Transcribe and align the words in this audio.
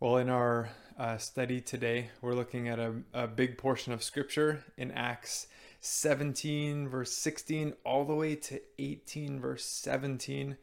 Well, 0.00 0.18
in 0.18 0.28
our 0.28 0.70
uh, 0.96 1.16
study 1.16 1.60
today, 1.60 2.10
we're 2.22 2.36
looking 2.36 2.68
at 2.68 2.78
a, 2.78 2.94
a 3.12 3.26
big 3.26 3.58
portion 3.58 3.92
of 3.92 4.04
scripture 4.04 4.62
in 4.76 4.92
Acts 4.92 5.48
17, 5.80 6.86
verse 6.88 7.10
16, 7.10 7.72
all 7.84 8.04
the 8.04 8.14
way 8.14 8.36
to 8.36 8.60
18, 8.78 9.40
verse 9.40 9.64
17. 9.64 10.56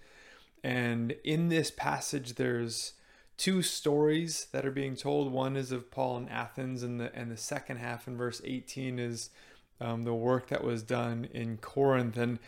And 0.64 1.16
in 1.26 1.50
this 1.50 1.70
passage, 1.70 2.36
there's 2.36 2.94
two 3.36 3.62
stories 3.62 4.48
that 4.54 4.66
are 4.66 4.72
being 4.72 4.96
told. 4.96 5.34
One 5.34 5.58
is 5.58 5.74
of 5.74 5.92
Paul 5.92 6.16
in 6.16 6.30
Athens, 6.30 6.82
and 6.82 7.02
the 7.02 7.14
and 7.14 7.30
the 7.30 7.36
second 7.36 7.80
half 7.80 8.08
in 8.08 8.16
verse 8.16 8.42
18 8.46 9.00
is 9.00 9.32
um, 9.82 10.04
the 10.04 10.14
work 10.14 10.48
that 10.48 10.64
was 10.64 10.82
done 10.82 11.28
in 11.34 11.58
Corinth. 11.58 12.16
And 12.16 12.40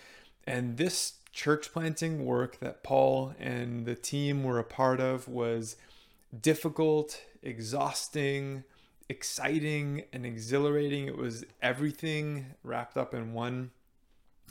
and 0.45 0.77
this 0.77 1.15
church 1.33 1.73
planting 1.73 2.23
work 2.23 2.61
that 2.61 2.81
Paul 2.81 3.33
and 3.37 3.85
the 3.85 3.95
team 3.95 4.45
were 4.45 4.57
a 4.57 4.63
part 4.63 5.01
of 5.01 5.27
was 5.27 5.75
difficult, 6.41 7.21
exhausting, 7.41 8.63
exciting, 9.09 10.03
and 10.11 10.25
exhilarating. 10.25 11.07
It 11.07 11.17
was 11.17 11.45
everything 11.61 12.47
wrapped 12.63 12.97
up 12.97 13.13
in 13.13 13.33
one. 13.33 13.71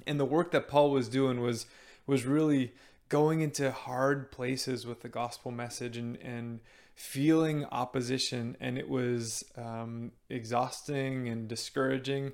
And 0.07 0.21
the 0.21 0.25
work 0.25 0.51
that 0.53 0.69
Paul 0.69 0.91
was 0.91 1.09
doing 1.09 1.41
was 1.41 1.67
was 2.07 2.25
really 2.25 2.73
going 3.09 3.41
into 3.41 3.71
hard 3.71 4.31
places 4.31 4.87
with 4.87 5.01
the 5.01 5.09
gospel 5.09 5.51
message 5.51 5.97
and 5.97 6.17
and 6.19 6.61
feeling 6.95 7.67
opposition 7.67 8.57
and 8.59 8.79
it 8.79 8.89
was 8.89 9.45
um, 9.59 10.13
exhausting 10.31 11.29
and 11.29 11.47
discouraging 11.47 12.33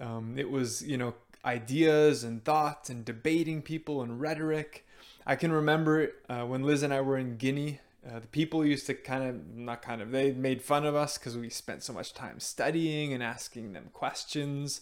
um, 0.00 0.34
it 0.38 0.50
was 0.50 0.82
you 0.82 0.96
know 0.96 1.14
ideas 1.44 2.24
and 2.24 2.42
thoughts 2.42 2.88
and 2.88 3.04
debating 3.04 3.60
people 3.60 4.00
and 4.00 4.18
rhetoric 4.18 4.86
i 5.26 5.36
can 5.36 5.52
remember 5.52 6.10
uh, 6.30 6.40
when 6.40 6.62
liz 6.62 6.82
and 6.82 6.92
i 6.92 7.00
were 7.02 7.18
in 7.18 7.36
guinea 7.36 7.80
uh, 8.08 8.20
the 8.20 8.26
people 8.28 8.64
used 8.64 8.86
to 8.86 8.94
kind 8.94 9.24
of 9.24 9.54
not 9.54 9.82
kind 9.82 10.00
of 10.00 10.10
they 10.10 10.32
made 10.32 10.62
fun 10.62 10.86
of 10.86 10.94
us 10.94 11.18
because 11.18 11.36
we 11.36 11.50
spent 11.50 11.82
so 11.82 11.92
much 11.92 12.14
time 12.14 12.40
studying 12.40 13.12
and 13.12 13.22
asking 13.22 13.72
them 13.72 13.90
questions. 13.92 14.80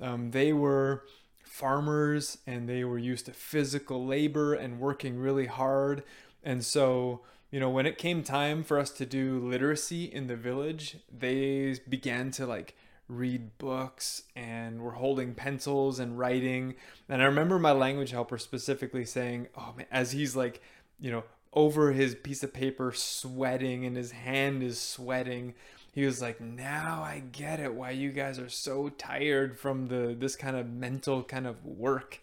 Um, 0.00 0.30
they 0.30 0.52
were 0.52 1.04
farmers 1.42 2.38
and 2.46 2.68
they 2.68 2.84
were 2.84 2.98
used 2.98 3.26
to 3.26 3.32
physical 3.32 4.06
labor 4.06 4.54
and 4.54 4.78
working 4.78 5.18
really 5.18 5.46
hard. 5.46 6.04
And 6.44 6.64
so 6.64 7.22
you 7.50 7.58
know 7.58 7.70
when 7.70 7.86
it 7.86 7.98
came 7.98 8.22
time 8.22 8.62
for 8.62 8.78
us 8.78 8.90
to 8.90 9.06
do 9.06 9.40
literacy 9.40 10.04
in 10.04 10.28
the 10.28 10.36
village 10.36 10.98
they 11.12 11.76
began 11.88 12.30
to 12.30 12.46
like 12.46 12.76
read 13.08 13.58
books 13.58 14.22
and 14.36 14.80
were 14.80 14.92
holding 14.92 15.34
pencils 15.34 15.98
and 15.98 16.16
writing. 16.16 16.76
And 17.08 17.20
i 17.20 17.24
remember 17.24 17.58
my 17.58 17.72
language 17.72 18.12
helper 18.12 18.38
specifically 18.38 19.04
saying 19.04 19.48
oh 19.56 19.74
man 19.76 19.86
as 19.90 20.12
he's 20.12 20.36
like 20.36 20.62
you 21.00 21.10
know 21.10 21.24
over 21.52 21.92
his 21.92 22.14
piece 22.14 22.42
of 22.42 22.52
paper 22.52 22.92
sweating 22.92 23.84
and 23.84 23.96
his 23.96 24.12
hand 24.12 24.62
is 24.62 24.80
sweating. 24.80 25.54
He 25.92 26.04
was 26.04 26.22
like 26.22 26.40
now 26.40 27.02
i 27.02 27.22
get 27.32 27.58
it 27.58 27.74
why 27.74 27.90
you 27.90 28.12
guys 28.12 28.38
are 28.38 28.48
so 28.48 28.88
tired 28.90 29.58
from 29.58 29.88
the 29.88 30.16
this 30.18 30.36
kind 30.36 30.56
of 30.56 30.70
mental 30.70 31.22
kind 31.24 31.46
of 31.46 31.64
work. 31.66 32.20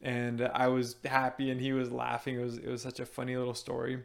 And 0.00 0.48
i 0.54 0.68
was 0.68 0.96
happy 1.04 1.50
and 1.50 1.60
he 1.60 1.72
was 1.72 1.90
laughing. 1.90 2.40
It 2.40 2.44
was 2.44 2.56
it 2.56 2.68
was 2.68 2.82
such 2.82 3.00
a 3.00 3.06
funny 3.06 3.36
little 3.36 3.54
story. 3.54 4.04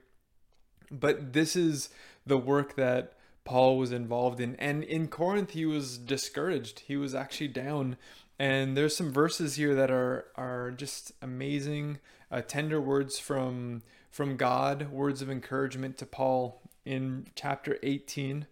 But 0.92 1.34
this 1.34 1.56
is 1.56 1.90
the 2.26 2.38
work 2.38 2.76
that 2.76 3.14
paul 3.46 3.78
was 3.78 3.94
involved 3.94 4.42
in. 4.42 4.56
And 4.58 4.84
in 4.84 5.08
corinth 5.08 5.52
he 5.52 5.66
was 5.66 5.98
discouraged. 5.98 6.82
He 6.82 6.98
was 6.98 7.16
actually 7.16 7.48
down. 7.48 7.96
And 8.38 8.76
there's 8.76 8.94
some 8.98 9.14
verses 9.14 9.56
here 9.56 9.74
that 9.76 9.90
are 9.90 10.26
are 10.36 10.72
just 10.72 11.14
amazing 11.22 12.00
uh, 12.30 12.42
tender 12.42 12.82
words 12.82 13.18
from 13.18 13.82
from 14.16 14.38
God, 14.38 14.94
words 14.94 15.22
of 15.22 15.30
encouragement 15.30 15.98
to 15.98 16.06
Paul 16.06 16.62
in 16.86 17.28
chapter 17.36 17.78
18, 17.84 18.48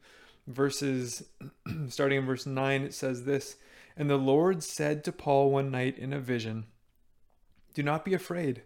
verses 0.46 1.24
starting 1.88 2.18
in 2.18 2.26
verse 2.26 2.46
9, 2.46 2.82
it 2.82 2.94
says 2.94 3.24
this 3.24 3.56
And 3.96 4.10
the 4.10 4.18
Lord 4.18 4.62
said 4.62 5.06
to 5.06 5.14
Paul 5.14 5.52
one 5.52 5.72
night 5.72 5.98
in 5.98 6.12
a 6.12 6.20
vision, 6.20 6.66
Do 7.74 7.82
not 7.82 8.04
be 8.04 8.14
afraid, 8.14 8.64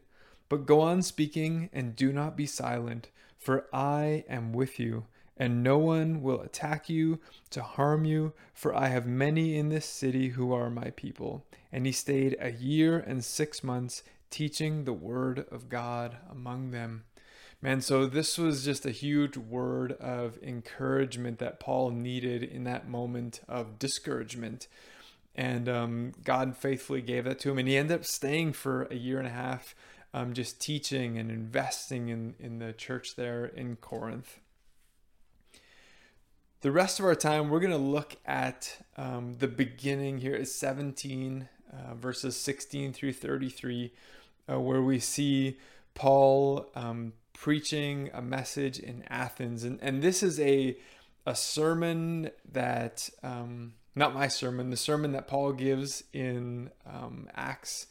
but 0.50 0.66
go 0.66 0.82
on 0.82 1.04
speaking 1.04 1.70
and 1.72 1.96
do 1.96 2.12
not 2.12 2.36
be 2.36 2.48
silent, 2.48 3.10
for 3.38 3.68
I 3.72 4.26
am 4.28 4.52
with 4.52 4.80
you. 4.80 5.06
And 5.40 5.62
no 5.62 5.78
one 5.78 6.24
will 6.24 6.42
attack 6.42 6.90
you 6.90 7.20
to 7.52 7.62
harm 7.62 8.06
you, 8.06 8.34
for 8.56 8.76
I 8.76 8.88
have 8.88 9.06
many 9.06 9.56
in 9.56 9.70
this 9.70 9.86
city 9.86 10.30
who 10.30 10.52
are 10.52 10.72
my 10.72 10.90
people. 10.96 11.46
And 11.72 11.86
he 11.86 11.92
stayed 11.92 12.36
a 12.40 12.54
year 12.54 12.98
and 12.98 13.24
six 13.24 13.64
months 13.64 14.02
teaching 14.30 14.84
the 14.84 14.94
word 14.94 15.46
of 15.52 15.70
God 15.70 16.18
among 16.30 16.72
them. 16.72 17.06
Man, 17.62 17.82
so 17.82 18.06
this 18.06 18.38
was 18.38 18.64
just 18.64 18.86
a 18.86 18.92
huge 18.92 19.36
word 19.36 19.94
of 19.94 20.38
encouragement 20.44 21.40
that 21.40 21.60
Paul 21.60 21.90
needed 21.90 22.44
in 22.44 22.66
that 22.66 22.88
moment 22.88 23.42
of 23.48 23.80
discouragement. 23.80 24.68
And 25.34 25.68
um, 25.68 26.12
God 26.24 26.56
faithfully 26.56 27.02
gave 27.02 27.24
that 27.26 27.40
to 27.40 27.52
him. 27.52 27.58
And 27.58 27.68
he 27.68 27.76
ended 27.76 28.00
up 28.00 28.06
staying 28.06 28.54
for 28.54 28.84
a 28.92 28.96
year 28.96 29.18
and 29.18 29.28
a 29.28 29.32
half, 29.32 29.74
um, 30.14 30.34
just 30.34 30.62
teaching 30.62 31.18
and 31.18 31.32
investing 31.32 32.10
in, 32.10 32.36
in 32.40 32.60
the 32.60 32.74
church 32.74 33.16
there 33.16 33.46
in 33.46 33.76
Corinth. 33.76 34.40
The 36.62 36.72
rest 36.72 37.00
of 37.00 37.06
our 37.06 37.16
time, 37.16 37.50
we're 37.50 37.60
going 37.60 37.72
to 37.72 37.78
look 37.78 38.18
at 38.26 38.84
um, 38.98 39.36
the 39.40 39.48
beginning 39.48 40.20
here 40.20 40.36
is 40.36 40.54
17, 40.56 41.48
uh, 41.72 41.94
verses 41.96 42.36
16 42.36 42.94
through 42.94 43.14
33 43.14 43.94
uh, 44.50 44.60
where 44.60 44.82
we 44.82 45.00
see 45.00 45.58
Paul 45.94 46.70
um, 46.76 47.14
preaching 47.34 48.10
a 48.14 48.22
message 48.22 48.80
in 48.80 49.04
Athens. 49.10 49.64
And, 49.64 49.80
and 49.82 50.02
this 50.02 50.24
is 50.24 50.40
a, 50.40 50.78
a 51.26 51.36
sermon 51.36 52.32
that, 52.52 53.10
um, 53.24 53.74
not 53.96 54.14
my 54.14 54.28
sermon, 54.28 54.70
the 54.70 54.78
sermon 54.78 55.12
that 55.14 55.28
Paul 55.28 55.54
gives 55.54 56.04
in 56.14 56.72
um, 56.86 57.28
Acts 57.36 57.88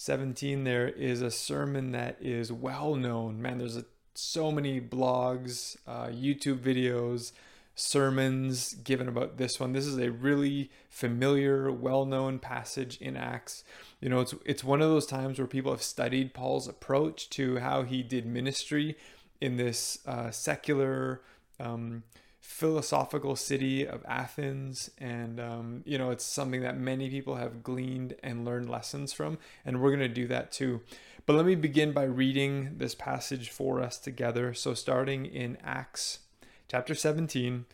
17 0.00 0.62
there 0.62 0.88
is 0.88 1.22
a 1.22 1.30
sermon 1.30 1.90
that 1.90 2.16
is 2.20 2.52
well 2.52 2.94
known. 2.94 3.42
Man, 3.42 3.58
there's 3.58 3.76
a, 3.76 3.84
so 4.14 4.52
many 4.52 4.80
blogs, 4.80 5.76
uh, 5.88 6.06
YouTube 6.06 6.60
videos, 6.60 7.32
sermons 7.78 8.74
given 8.74 9.06
about 9.06 9.36
this 9.36 9.60
one. 9.60 9.72
This 9.72 9.86
is 9.86 9.98
a 9.98 10.10
really 10.10 10.68
familiar, 10.90 11.70
well-known 11.70 12.40
passage 12.40 12.98
in 13.00 13.16
Acts. 13.16 13.62
You 14.00 14.08
know, 14.08 14.20
it's 14.20 14.34
it's 14.44 14.64
one 14.64 14.82
of 14.82 14.90
those 14.90 15.06
times 15.06 15.38
where 15.38 15.46
people 15.46 15.70
have 15.70 15.82
studied 15.82 16.34
Paul's 16.34 16.66
approach 16.66 17.30
to 17.30 17.58
how 17.58 17.84
he 17.84 18.02
did 18.02 18.26
ministry 18.26 18.96
in 19.40 19.56
this 19.56 20.00
uh, 20.06 20.32
secular, 20.32 21.22
um, 21.60 22.02
philosophical 22.40 23.36
city 23.36 23.86
of 23.86 24.04
Athens, 24.08 24.90
and 24.98 25.38
um, 25.38 25.82
you 25.86 25.98
know, 25.98 26.10
it's 26.10 26.24
something 26.24 26.62
that 26.62 26.76
many 26.76 27.08
people 27.08 27.36
have 27.36 27.62
gleaned 27.62 28.14
and 28.24 28.44
learned 28.44 28.68
lessons 28.68 29.12
from, 29.12 29.38
and 29.64 29.80
we're 29.80 29.90
going 29.90 30.00
to 30.00 30.08
do 30.08 30.26
that 30.26 30.50
too. 30.50 30.80
But 31.26 31.36
let 31.36 31.46
me 31.46 31.54
begin 31.54 31.92
by 31.92 32.04
reading 32.04 32.78
this 32.78 32.96
passage 32.96 33.50
for 33.50 33.80
us 33.80 33.98
together. 33.98 34.52
So, 34.52 34.74
starting 34.74 35.26
in 35.26 35.58
Acts 35.62 36.20
chapter 36.68 36.94
17, 36.94 37.64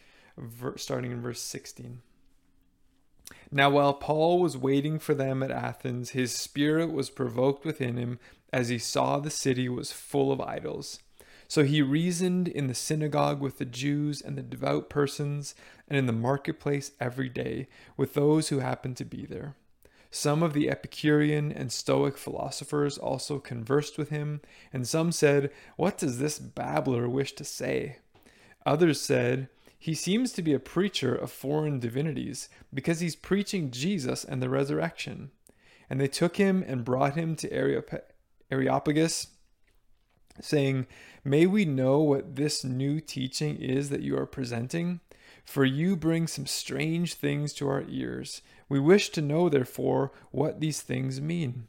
starting 0.76 1.10
in 1.10 1.20
verse 1.20 1.40
16. 1.40 2.00
Now, 3.50 3.70
while 3.70 3.94
Paul 3.94 4.40
was 4.40 4.56
waiting 4.56 4.98
for 4.98 5.14
them 5.14 5.42
at 5.42 5.50
Athens, 5.50 6.10
his 6.10 6.32
spirit 6.32 6.92
was 6.92 7.10
provoked 7.10 7.64
within 7.64 7.96
him 7.96 8.18
as 8.52 8.68
he 8.68 8.78
saw 8.78 9.18
the 9.18 9.30
city 9.30 9.68
was 9.68 9.92
full 9.92 10.30
of 10.30 10.40
idols. 10.40 11.00
So 11.48 11.64
he 11.64 11.82
reasoned 11.82 12.48
in 12.48 12.68
the 12.68 12.74
synagogue 12.74 13.40
with 13.40 13.58
the 13.58 13.64
Jews 13.64 14.20
and 14.20 14.36
the 14.36 14.42
devout 14.42 14.88
persons, 14.88 15.54
and 15.88 15.98
in 15.98 16.06
the 16.06 16.12
marketplace 16.12 16.92
every 17.00 17.28
day 17.28 17.68
with 17.96 18.14
those 18.14 18.48
who 18.48 18.60
happened 18.60 18.96
to 18.98 19.04
be 19.04 19.26
there. 19.26 19.56
Some 20.10 20.42
of 20.42 20.52
the 20.52 20.70
Epicurean 20.70 21.50
and 21.50 21.72
Stoic 21.72 22.16
philosophers 22.16 22.96
also 22.96 23.40
conversed 23.40 23.98
with 23.98 24.10
him, 24.10 24.40
and 24.72 24.86
some 24.86 25.10
said, 25.10 25.50
What 25.76 25.98
does 25.98 26.18
this 26.18 26.38
babbler 26.38 27.08
wish 27.08 27.32
to 27.32 27.44
say? 27.44 27.98
Others 28.66 29.00
said, 29.00 29.48
He 29.78 29.94
seems 29.94 30.32
to 30.32 30.42
be 30.42 30.54
a 30.54 30.58
preacher 30.58 31.14
of 31.14 31.30
foreign 31.30 31.78
divinities, 31.80 32.48
because 32.72 33.00
he's 33.00 33.16
preaching 33.16 33.70
Jesus 33.70 34.24
and 34.24 34.42
the 34.42 34.48
resurrection. 34.48 35.30
And 35.90 36.00
they 36.00 36.08
took 36.08 36.36
him 36.36 36.64
and 36.66 36.84
brought 36.84 37.14
him 37.14 37.36
to 37.36 38.02
Areopagus, 38.50 39.26
saying, 40.40 40.86
May 41.22 41.46
we 41.46 41.64
know 41.64 42.00
what 42.00 42.36
this 42.36 42.64
new 42.64 43.00
teaching 43.00 43.56
is 43.56 43.90
that 43.90 44.02
you 44.02 44.16
are 44.16 44.26
presenting? 44.26 45.00
For 45.44 45.64
you 45.64 45.94
bring 45.94 46.26
some 46.26 46.46
strange 46.46 47.14
things 47.14 47.52
to 47.54 47.68
our 47.68 47.84
ears. 47.86 48.40
We 48.68 48.80
wish 48.80 49.10
to 49.10 49.20
know, 49.20 49.50
therefore, 49.50 50.12
what 50.30 50.60
these 50.60 50.80
things 50.80 51.20
mean. 51.20 51.68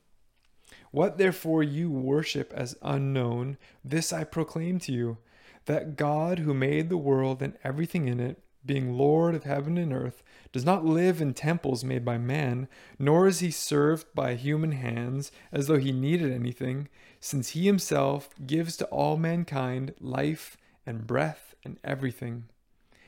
What 0.91 1.17
therefore 1.17 1.63
you 1.63 1.89
worship 1.89 2.53
as 2.53 2.77
unknown, 2.81 3.57
this 3.83 4.11
I 4.11 4.23
proclaim 4.25 4.77
to 4.79 4.91
you 4.91 5.17
that 5.65 5.95
God, 5.95 6.39
who 6.39 6.53
made 6.53 6.89
the 6.89 6.97
world 6.97 7.41
and 7.41 7.57
everything 7.63 8.07
in 8.07 8.19
it, 8.19 8.41
being 8.65 8.97
Lord 8.97 9.33
of 9.33 9.43
heaven 9.43 9.77
and 9.77 9.93
earth, 9.93 10.21
does 10.51 10.65
not 10.65 10.85
live 10.85 11.21
in 11.21 11.33
temples 11.33 11.83
made 11.83 12.05
by 12.05 12.17
man, 12.17 12.67
nor 12.99 13.27
is 13.27 13.39
he 13.39 13.51
served 13.51 14.05
by 14.13 14.35
human 14.35 14.73
hands 14.73 15.31
as 15.51 15.67
though 15.67 15.79
he 15.79 15.91
needed 15.91 16.31
anything, 16.31 16.87
since 17.19 17.49
he 17.49 17.65
himself 17.65 18.29
gives 18.45 18.77
to 18.77 18.85
all 18.87 19.17
mankind 19.17 19.93
life 19.99 20.57
and 20.85 21.07
breath 21.07 21.55
and 21.63 21.77
everything. 21.83 22.45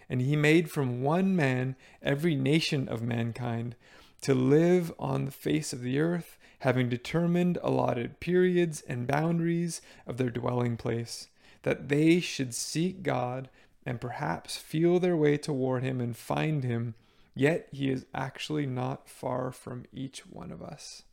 And 0.10 0.22
he 0.22 0.36
made 0.36 0.72
from 0.72 1.02
one 1.02 1.36
man 1.36 1.76
every 2.02 2.36
nation 2.36 2.88
of 2.88 3.02
mankind 3.02 3.76
to 4.22 4.34
live 4.34 4.92
on 4.98 5.26
the 5.26 5.32
face 5.32 5.74
of 5.74 5.82
the 5.82 6.00
earth, 6.00 6.38
having 6.64 6.88
determined 6.88 7.58
allotted 7.62 8.22
periods 8.22 8.82
and 8.88 9.06
boundaries 9.06 9.82
of 10.08 10.16
their 10.16 10.30
dwelling 10.30 10.78
place, 10.78 11.28
that 11.64 11.90
they 11.90 12.22
should 12.22 12.54
seek 12.54 13.04
God 13.04 13.50
and 13.86 14.00
perhaps 14.00 14.56
feel 14.56 14.98
their 14.98 15.18
way 15.18 15.38
toward 15.38 15.84
him 15.84 16.00
and 16.00 16.16
find 16.16 16.64
him, 16.64 16.96
yet 17.36 17.68
he 17.74 17.90
is 17.90 18.06
actually 18.16 18.66
not 18.66 19.10
far 19.10 19.52
from 19.52 19.84
each 19.92 20.26
one 20.26 20.52
of 20.54 20.62
us. 20.62 21.04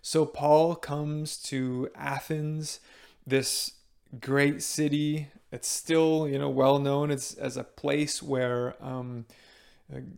So 0.00 0.24
Paul 0.24 0.76
comes 0.76 1.36
to 1.44 1.90
Athens, 1.96 2.78
this 3.26 3.72
great 4.20 4.62
city. 4.62 5.26
It's 5.50 5.66
still, 5.66 6.28
you 6.28 6.38
know, 6.38 6.48
well 6.48 6.78
known 6.78 7.10
as, 7.10 7.34
as 7.34 7.56
a 7.56 7.64
place 7.64 8.22
where, 8.22 8.76
um, 8.80 9.26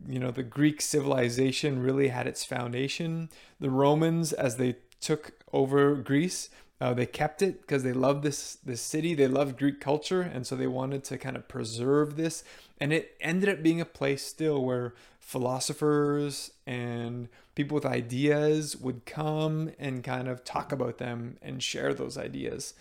you 0.07 0.19
know, 0.19 0.31
the 0.31 0.43
Greek 0.43 0.81
civilization 0.81 1.81
really 1.81 2.09
had 2.09 2.27
its 2.27 2.43
foundation. 2.43 3.29
The 3.59 3.69
Romans, 3.69 4.33
as 4.33 4.57
they 4.57 4.75
took 4.99 5.31
over 5.53 5.95
Greece, 5.95 6.49
uh, 6.81 6.93
they 6.93 7.05
kept 7.05 7.41
it 7.41 7.61
because 7.61 7.83
they 7.83 7.93
loved 7.93 8.23
this 8.23 8.55
this 8.55 8.81
city. 8.81 9.13
They 9.13 9.27
loved 9.27 9.59
Greek 9.59 9.79
culture, 9.79 10.21
and 10.21 10.45
so 10.47 10.55
they 10.55 10.67
wanted 10.67 11.03
to 11.05 11.17
kind 11.17 11.35
of 11.35 11.47
preserve 11.47 12.17
this. 12.17 12.43
And 12.79 12.91
it 12.91 13.15
ended 13.21 13.49
up 13.49 13.61
being 13.61 13.79
a 13.79 13.85
place 13.85 14.25
still 14.25 14.63
where 14.65 14.95
philosophers 15.19 16.51
and 16.65 17.29
people 17.53 17.75
with 17.75 17.85
ideas 17.85 18.75
would 18.75 19.05
come 19.05 19.71
and 19.77 20.03
kind 20.03 20.27
of 20.27 20.43
talk 20.43 20.71
about 20.71 20.97
them 20.97 21.37
and 21.41 21.61
share 21.61 21.93
those 21.93 22.17
ideas. 22.17 22.73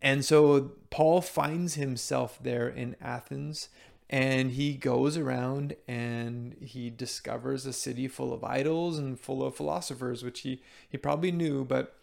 And 0.00 0.24
so 0.24 0.72
Paul 0.90 1.20
finds 1.20 1.74
himself 1.74 2.38
there 2.42 2.68
in 2.68 2.96
Athens 3.00 3.68
and 4.10 4.52
he 4.52 4.74
goes 4.74 5.16
around 5.16 5.76
and 5.88 6.56
he 6.60 6.90
discovers 6.90 7.66
a 7.66 7.72
city 7.72 8.06
full 8.08 8.32
of 8.32 8.44
idols 8.44 8.98
and 8.98 9.18
full 9.18 9.42
of 9.42 9.56
philosophers, 9.56 10.22
which 10.22 10.40
he, 10.40 10.62
he 10.88 10.98
probably 10.98 11.32
knew, 11.32 11.64
but 11.64 11.96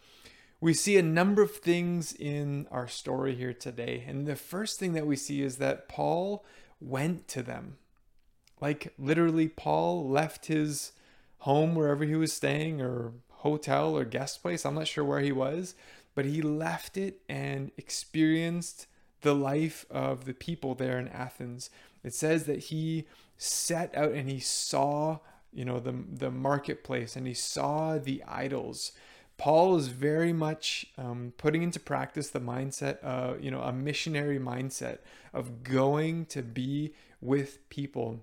we 0.60 0.74
see 0.74 0.96
a 0.96 1.02
number 1.02 1.42
of 1.42 1.56
things 1.56 2.12
in 2.12 2.68
our 2.70 2.86
story 2.86 3.34
here 3.34 3.52
today. 3.52 4.04
And 4.06 4.26
the 4.26 4.36
first 4.36 4.78
thing 4.78 4.92
that 4.92 5.06
we 5.06 5.16
see 5.16 5.42
is 5.42 5.56
that 5.56 5.88
Paul 5.88 6.44
went 6.80 7.26
to 7.28 7.42
them. 7.42 7.78
Like 8.60 8.94
literally, 8.96 9.48
Paul 9.48 10.08
left 10.08 10.46
his 10.46 10.92
home 11.38 11.74
wherever 11.74 12.04
he 12.04 12.14
was 12.14 12.32
staying, 12.32 12.80
or 12.80 13.12
hotel 13.30 13.96
or 13.96 14.04
guest 14.04 14.40
place. 14.40 14.64
I'm 14.64 14.76
not 14.76 14.86
sure 14.86 15.04
where 15.04 15.20
he 15.20 15.32
was, 15.32 15.74
but 16.14 16.24
he 16.24 16.40
left 16.40 16.96
it 16.96 17.20
and 17.28 17.72
experienced 17.76 18.86
the 19.22 19.34
life 19.34 19.84
of 19.90 20.24
the 20.24 20.34
people 20.34 20.76
there 20.76 20.98
in 20.98 21.08
Athens. 21.08 21.70
It 22.04 22.14
says 22.14 22.44
that 22.44 22.58
he 22.58 23.06
set 23.36 23.96
out 23.96 24.12
and 24.12 24.28
he 24.28 24.40
saw, 24.40 25.18
you 25.52 25.64
know, 25.64 25.80
the 25.80 25.94
the 26.12 26.30
marketplace 26.30 27.16
and 27.16 27.26
he 27.26 27.34
saw 27.34 27.98
the 27.98 28.22
idols 28.26 28.92
Paul 29.42 29.76
is 29.76 29.88
very 29.88 30.32
much 30.32 30.86
um, 30.96 31.32
putting 31.36 31.64
into 31.64 31.80
practice 31.80 32.30
the 32.30 32.40
mindset, 32.40 32.98
uh, 33.02 33.34
you 33.40 33.50
know, 33.50 33.60
a 33.60 33.72
missionary 33.72 34.38
mindset 34.38 34.98
of 35.32 35.64
going 35.64 36.26
to 36.26 36.42
be 36.42 36.94
with 37.20 37.68
people. 37.68 38.20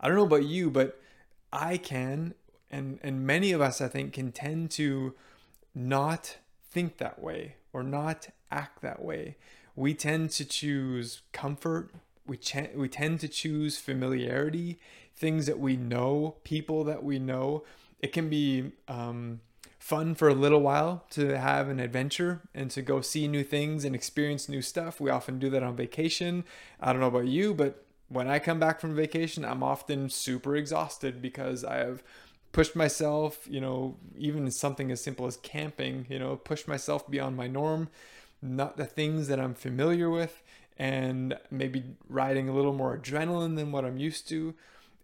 I 0.00 0.06
don't 0.06 0.16
know 0.16 0.24
about 0.24 0.44
you, 0.44 0.70
but 0.70 1.00
I 1.52 1.76
can, 1.76 2.34
and 2.70 3.00
and 3.02 3.26
many 3.26 3.50
of 3.50 3.60
us, 3.60 3.80
I 3.80 3.88
think, 3.88 4.12
can 4.12 4.30
tend 4.30 4.70
to 4.72 5.14
not 5.74 6.36
think 6.70 6.98
that 6.98 7.20
way 7.20 7.56
or 7.72 7.82
not 7.82 8.28
act 8.48 8.80
that 8.82 9.02
way. 9.04 9.38
We 9.74 9.92
tend 9.92 10.30
to 10.32 10.44
choose 10.44 11.22
comfort. 11.32 11.90
We 12.26 12.36
ch- 12.36 12.70
we 12.74 12.88
tend 12.88 13.20
to 13.20 13.28
choose 13.28 13.78
familiarity, 13.78 14.78
things 15.14 15.46
that 15.46 15.58
we 15.58 15.76
know, 15.76 16.36
people 16.44 16.84
that 16.84 17.02
we 17.02 17.18
know. 17.18 17.64
It 18.00 18.12
can 18.12 18.28
be. 18.28 18.72
Um, 18.88 19.40
fun 19.82 20.14
for 20.14 20.28
a 20.28 20.34
little 20.34 20.60
while 20.60 21.04
to 21.10 21.36
have 21.36 21.68
an 21.68 21.80
adventure 21.80 22.40
and 22.54 22.70
to 22.70 22.80
go 22.80 23.00
see 23.00 23.26
new 23.26 23.42
things 23.42 23.84
and 23.84 23.96
experience 23.96 24.48
new 24.48 24.62
stuff. 24.62 25.00
We 25.00 25.10
often 25.10 25.40
do 25.40 25.50
that 25.50 25.64
on 25.64 25.74
vacation. 25.74 26.44
I 26.78 26.92
don't 26.92 27.00
know 27.00 27.08
about 27.08 27.26
you, 27.26 27.52
but 27.52 27.84
when 28.08 28.28
I 28.28 28.38
come 28.38 28.60
back 28.60 28.80
from 28.80 28.94
vacation, 28.94 29.44
I'm 29.44 29.64
often 29.64 30.08
super 30.08 30.54
exhausted 30.54 31.20
because 31.20 31.64
I 31.64 31.78
have 31.78 32.02
pushed 32.52 32.76
myself, 32.76 33.46
you 33.50 33.60
know, 33.60 33.96
even 34.16 34.50
something 34.50 34.92
as 34.92 35.00
simple 35.00 35.26
as 35.26 35.36
camping, 35.38 36.06
you 36.08 36.18
know, 36.18 36.36
pushed 36.36 36.68
myself 36.68 37.10
beyond 37.10 37.36
my 37.36 37.48
norm, 37.48 37.88
not 38.40 38.76
the 38.76 38.84
things 38.84 39.28
that 39.28 39.40
I'm 39.40 39.54
familiar 39.54 40.10
with, 40.10 40.41
and 40.78 41.38
maybe 41.50 41.84
riding 42.08 42.48
a 42.48 42.54
little 42.54 42.72
more 42.72 42.96
adrenaline 42.96 43.56
than 43.56 43.72
what 43.72 43.84
I'm 43.84 43.98
used 43.98 44.28
to. 44.28 44.54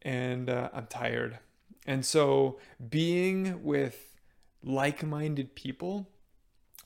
And 0.02 0.48
uh, 0.48 0.70
I'm 0.72 0.86
tired. 0.86 1.38
And 1.86 2.04
so 2.04 2.58
being 2.88 3.62
with 3.64 4.16
like 4.62 5.02
minded 5.02 5.54
people, 5.54 6.08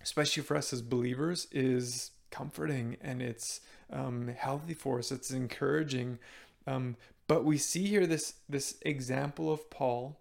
especially 0.02 0.42
for 0.42 0.56
us 0.56 0.72
as 0.72 0.82
believers, 0.82 1.48
is 1.50 2.10
comforting 2.30 2.96
and 3.00 3.20
it's 3.20 3.60
um, 3.92 4.28
healthy 4.28 4.74
for 4.74 4.98
us. 4.98 5.12
It's 5.12 5.30
encouraging. 5.30 6.18
Um, 6.66 6.96
but 7.26 7.44
we 7.44 7.58
see 7.58 7.86
here 7.86 8.06
this 8.06 8.34
this 8.48 8.76
example 8.82 9.52
of 9.52 9.70
Paul 9.70 10.18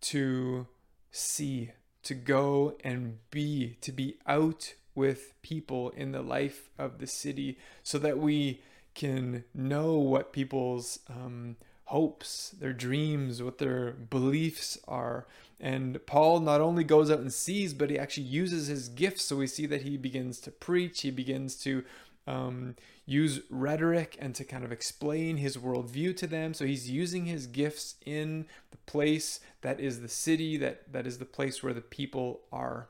to 0.00 0.66
see, 1.10 1.72
to 2.02 2.14
go 2.14 2.76
and 2.84 3.18
be, 3.30 3.76
to 3.80 3.92
be 3.92 4.16
out 4.26 4.74
with 5.02 5.20
people 5.42 5.90
in 6.02 6.12
the 6.12 6.22
life 6.36 6.60
of 6.78 6.90
the 6.98 7.06
city, 7.06 7.50
so 7.82 7.98
that 7.98 8.18
we 8.18 8.60
can 8.94 9.44
know 9.54 9.88
what 10.12 10.32
people's 10.32 10.98
um, 11.08 11.56
hopes, 11.84 12.50
their 12.60 12.72
dreams, 12.72 13.42
what 13.42 13.58
their 13.58 13.92
beliefs 13.92 14.78
are. 14.86 15.26
And 15.60 16.04
Paul 16.06 16.40
not 16.40 16.60
only 16.60 16.84
goes 16.84 17.10
out 17.10 17.20
and 17.20 17.32
sees, 17.32 17.74
but 17.74 17.90
he 17.90 17.98
actually 17.98 18.26
uses 18.26 18.66
his 18.66 18.88
gifts. 18.88 19.24
So 19.24 19.36
we 19.36 19.46
see 19.46 19.66
that 19.66 19.82
he 19.82 19.96
begins 19.96 20.40
to 20.40 20.50
preach, 20.50 21.00
he 21.00 21.10
begins 21.10 21.54
to 21.62 21.84
um, 22.26 22.76
use 23.06 23.40
rhetoric 23.50 24.16
and 24.20 24.34
to 24.34 24.44
kind 24.44 24.64
of 24.64 24.72
explain 24.72 25.38
his 25.38 25.56
worldview 25.56 26.16
to 26.16 26.26
them. 26.26 26.52
So 26.54 26.64
he's 26.66 26.90
using 26.90 27.24
his 27.24 27.46
gifts 27.46 27.94
in 28.04 28.46
the 28.70 28.76
place 28.92 29.40
that 29.62 29.80
is 29.80 30.00
the 30.00 30.08
city, 30.08 30.58
that, 30.58 30.92
that 30.92 31.06
is 31.06 31.18
the 31.18 31.32
place 31.36 31.62
where 31.62 31.74
the 31.74 31.80
people 31.98 32.40
are. 32.52 32.88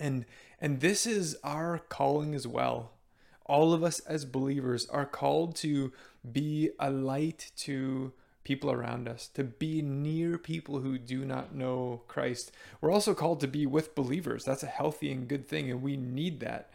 And 0.00 0.24
and 0.60 0.80
this 0.80 1.06
is 1.06 1.36
our 1.42 1.78
calling 1.78 2.34
as 2.34 2.46
well 2.46 2.92
all 3.48 3.72
of 3.72 3.82
us 3.82 3.98
as 4.00 4.24
believers 4.24 4.86
are 4.90 5.06
called 5.06 5.56
to 5.56 5.92
be 6.30 6.70
a 6.78 6.90
light 6.90 7.50
to 7.56 8.12
people 8.44 8.70
around 8.70 9.08
us, 9.08 9.26
to 9.28 9.42
be 9.44 9.82
near 9.82 10.38
people 10.38 10.80
who 10.80 10.98
do 10.98 11.24
not 11.24 11.54
know 11.54 12.02
Christ. 12.08 12.52
We're 12.80 12.92
also 12.92 13.14
called 13.14 13.40
to 13.40 13.48
be 13.48 13.66
with 13.66 13.94
believers. 13.94 14.44
That's 14.44 14.62
a 14.62 14.66
healthy 14.66 15.10
and 15.10 15.28
good 15.28 15.48
thing, 15.48 15.70
and 15.70 15.82
we 15.82 15.96
need 15.96 16.40
that. 16.40 16.70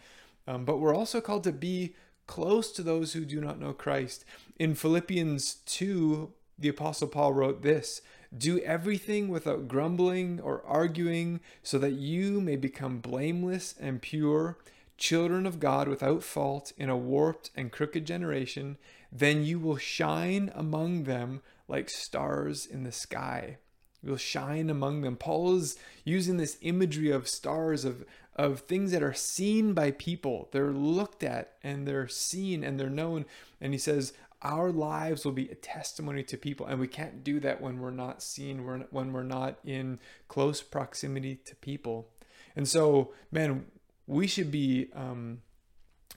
Um, 0.48 0.66
but 0.66 0.78
we're 0.78 0.96
also 0.96 1.22
called 1.22 1.44
to 1.46 1.52
be 1.52 1.96
close 2.28 2.72
to 2.74 2.84
those 2.84 3.14
who 3.14 3.26
do 3.26 3.40
not 3.40 3.60
know 3.60 3.74
Christ. 3.74 4.26
In 4.58 4.76
Philippians 4.76 5.56
2, 5.66 6.32
the 6.58 6.70
Apostle 6.70 7.08
Paul 7.08 7.34
wrote 7.34 7.62
this 7.62 8.02
Do 8.36 8.60
everything 8.60 9.28
without 9.28 9.68
grumbling 9.68 10.40
or 10.40 10.64
arguing, 10.66 11.40
so 11.62 11.78
that 11.80 11.94
you 11.94 12.42
may 12.42 12.56
become 12.56 13.00
blameless 13.00 13.76
and 13.80 14.02
pure 14.02 14.58
children 14.98 15.46
of 15.46 15.60
God 15.60 15.88
without 15.88 16.24
fault 16.24 16.72
in 16.78 16.90
a 16.90 16.98
warped 16.98 17.52
and 17.56 17.72
crooked 17.72 18.06
generation, 18.06 18.78
then 19.12 19.44
you 19.44 19.60
will 19.60 19.78
shine 19.78 20.52
among 20.56 21.04
them 21.04 21.42
like 21.68 21.90
stars 21.90 22.66
in 22.66 22.84
the 22.84 22.92
sky. 22.92 23.58
You'll 24.02 24.18
shine 24.18 24.70
among 24.70 25.02
them. 25.02 25.16
Paul 25.16 25.58
is 25.58 25.78
using 26.04 26.38
this 26.38 26.58
imagery 26.62 27.10
of 27.10 27.28
stars, 27.28 27.86
of, 27.86 28.04
of 28.36 28.62
things 28.62 28.92
that 28.92 29.04
are 29.04 29.14
seen 29.14 29.74
by 29.74 29.92
people. 29.92 30.50
They're 30.52 30.74
looked 30.74 31.24
at 31.24 31.54
and 31.64 31.88
they're 31.88 32.10
seen 32.10 32.64
and 32.64 32.80
they're 32.80 32.90
known. 32.90 33.26
And 33.62 33.74
he 33.74 33.80
says, 33.80 34.14
our 34.44 34.72
lives 34.72 35.26
will 35.26 35.32
be 35.32 35.50
a 35.50 35.56
testimony 35.56 36.22
to 36.24 36.38
people 36.38 36.66
and 36.66 36.80
we 36.80 36.88
can't 36.88 37.24
do 37.24 37.40
that 37.40 37.62
when 37.62 37.80
we're 37.80 37.92
not 37.92 38.22
seen 38.22 38.60
when 38.92 39.14
we're 39.14 39.24
not 39.24 39.58
in 39.66 40.00
close 40.28 40.62
proximity 40.62 41.36
to 41.36 41.56
people. 41.56 42.10
And 42.56 42.68
so 42.68 43.14
man 43.32 43.66
we 44.06 44.28
should 44.28 44.52
be 44.52 44.90
um, 44.94 45.42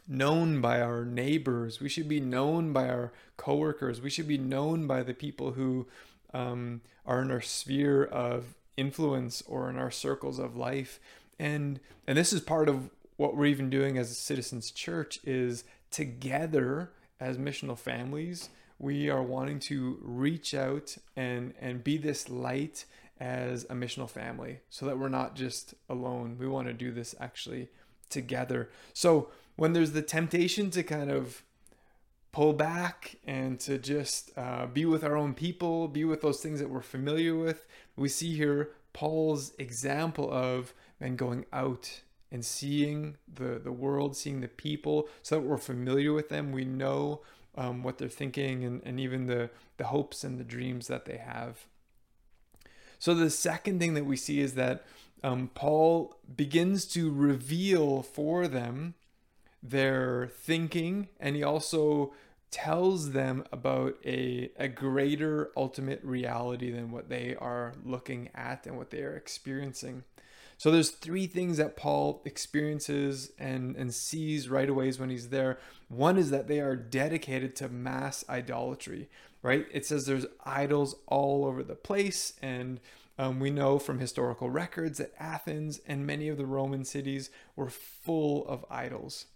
known 0.08 0.60
by 0.60 0.80
our 0.80 1.04
neighbors 1.04 1.80
we 1.80 1.88
should 1.88 2.08
be 2.08 2.20
known 2.20 2.72
by 2.72 2.88
our 2.88 3.12
coworkers 3.36 4.00
we 4.00 4.10
should 4.10 4.28
be 4.28 4.38
known 4.38 4.86
by 4.86 5.02
the 5.02 5.14
people 5.14 5.52
who 5.52 5.86
um, 6.34 6.82
are 7.06 7.22
in 7.22 7.30
our 7.30 7.40
sphere 7.40 8.04
of 8.04 8.54
influence 8.76 9.42
or 9.46 9.70
in 9.70 9.78
our 9.78 9.90
circles 9.90 10.38
of 10.38 10.56
life. 10.56 11.00
And 11.38 11.80
and 12.06 12.16
this 12.16 12.32
is 12.32 12.40
part 12.40 12.68
of 12.68 12.90
what 13.16 13.36
we're 13.36 13.46
even 13.46 13.70
doing 13.70 13.96
as 13.96 14.10
a 14.10 14.14
citizens 14.14 14.70
church 14.70 15.18
is 15.24 15.64
together 15.90 16.90
as 17.20 17.38
missional 17.38 17.78
families, 17.78 18.50
we 18.78 19.08
are 19.08 19.22
wanting 19.22 19.58
to 19.58 19.98
reach 20.02 20.54
out 20.54 20.96
and 21.16 21.54
and 21.60 21.82
be 21.82 21.96
this 21.96 22.28
light 22.28 22.84
as 23.18 23.64
a 23.64 23.74
missional 23.74 24.08
family 24.08 24.60
so 24.68 24.84
that 24.86 24.98
we're 24.98 25.08
not 25.08 25.34
just 25.34 25.74
alone. 25.88 26.36
We 26.38 26.46
want 26.46 26.66
to 26.68 26.74
do 26.74 26.92
this 26.92 27.14
actually 27.18 27.68
together. 28.10 28.68
So 28.92 29.30
when 29.56 29.72
there's 29.72 29.92
the 29.92 30.02
temptation 30.02 30.70
to 30.70 30.82
kind 30.82 31.10
of 31.10 31.42
pull 32.32 32.52
back 32.52 33.16
and 33.26 33.58
to 33.60 33.78
just 33.78 34.30
uh, 34.36 34.66
be 34.66 34.84
with 34.84 35.02
our 35.02 35.16
own 35.16 35.32
people, 35.32 35.88
be 35.88 36.04
with 36.04 36.20
those 36.20 36.40
things 36.40 36.60
that 36.60 36.68
we're 36.68 36.82
familiar 36.82 37.34
with, 37.34 37.66
we 37.96 38.10
see 38.10 38.36
here 38.36 38.72
Paul's 38.92 39.52
example 39.58 40.30
of 40.30 40.74
and 41.00 41.16
going 41.16 41.46
out 41.52 42.02
and 42.30 42.44
seeing 42.44 43.16
the 43.32 43.60
the 43.62 43.72
world, 43.72 44.16
seeing 44.16 44.40
the 44.40 44.48
people, 44.48 45.08
so 45.22 45.36
that 45.36 45.46
we're 45.46 45.56
familiar 45.56 46.12
with 46.12 46.28
them. 46.28 46.52
We 46.52 46.64
know 46.64 47.22
um, 47.56 47.82
what 47.82 47.98
they're 47.98 48.08
thinking 48.08 48.64
and, 48.64 48.82
and 48.84 49.00
even 49.00 49.26
the 49.26 49.50
the 49.76 49.84
hopes 49.84 50.24
and 50.24 50.38
the 50.38 50.44
dreams 50.44 50.86
that 50.88 51.04
they 51.04 51.18
have. 51.18 51.66
So 52.98 53.14
the 53.14 53.30
second 53.30 53.78
thing 53.78 53.94
that 53.94 54.04
we 54.06 54.16
see 54.16 54.40
is 54.40 54.54
that 54.54 54.84
um, 55.22 55.50
Paul 55.54 56.16
begins 56.34 56.86
to 56.86 57.12
reveal 57.12 58.02
for 58.02 58.48
them 58.48 58.94
their 59.62 60.28
thinking, 60.32 61.08
and 61.18 61.36
he 61.36 61.42
also 61.42 62.12
tells 62.50 63.12
them 63.12 63.44
about 63.52 63.96
a, 64.04 64.50
a 64.56 64.68
greater 64.68 65.50
ultimate 65.56 66.00
reality 66.02 66.70
than 66.70 66.90
what 66.90 67.08
they 67.08 67.34
are 67.38 67.74
looking 67.84 68.30
at 68.34 68.66
and 68.66 68.76
what 68.76 68.90
they 68.90 69.02
are 69.02 69.16
experiencing. 69.16 70.04
So 70.58 70.70
there's 70.70 70.90
three 70.90 71.26
things 71.26 71.58
that 71.58 71.76
Paul 71.76 72.22
experiences 72.24 73.30
and, 73.38 73.76
and 73.76 73.92
sees 73.92 74.48
right 74.48 74.68
away 74.68 74.90
when 74.92 75.10
he's 75.10 75.28
there. 75.28 75.58
One 75.88 76.16
is 76.16 76.30
that 76.30 76.48
they 76.48 76.60
are 76.60 76.76
dedicated 76.76 77.54
to 77.56 77.68
mass 77.68 78.24
idolatry, 78.28 79.08
right? 79.42 79.66
It 79.70 79.84
says 79.84 80.06
there's 80.06 80.26
idols 80.44 80.96
all 81.06 81.44
over 81.44 81.62
the 81.62 81.74
place. 81.74 82.32
And 82.40 82.80
um, 83.18 83.38
we 83.38 83.50
know 83.50 83.78
from 83.78 83.98
historical 83.98 84.48
records 84.48 84.98
that 84.98 85.14
Athens 85.18 85.80
and 85.86 86.06
many 86.06 86.28
of 86.28 86.38
the 86.38 86.46
Roman 86.46 86.84
cities 86.84 87.30
were 87.54 87.70
full 87.70 88.46
of 88.48 88.64
idols. 88.70 89.26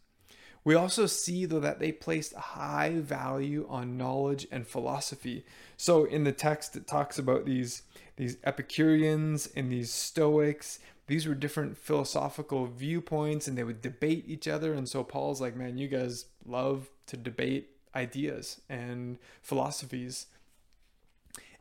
We 0.62 0.74
also 0.74 1.06
see, 1.06 1.46
though, 1.46 1.60
that 1.60 1.78
they 1.80 1.90
placed 1.92 2.34
a 2.34 2.40
high 2.40 2.98
value 2.98 3.66
on 3.68 3.96
knowledge 3.96 4.46
and 4.50 4.66
philosophy. 4.66 5.44
So 5.76 6.04
in 6.04 6.24
the 6.24 6.32
text, 6.32 6.76
it 6.76 6.86
talks 6.86 7.18
about 7.18 7.46
these, 7.46 7.82
these 8.16 8.36
Epicureans 8.44 9.48
and 9.56 9.72
these 9.72 9.90
Stoics 9.92 10.78
these 11.10 11.26
were 11.26 11.34
different 11.34 11.76
philosophical 11.76 12.66
viewpoints 12.66 13.48
and 13.48 13.58
they 13.58 13.64
would 13.64 13.82
debate 13.82 14.26
each 14.28 14.46
other. 14.46 14.72
And 14.72 14.88
so 14.88 15.02
Paul's 15.02 15.40
like, 15.40 15.56
man, 15.56 15.76
you 15.76 15.88
guys 15.88 16.26
love 16.46 16.88
to 17.06 17.16
debate 17.16 17.70
ideas 17.96 18.60
and 18.68 19.18
philosophies. 19.42 20.26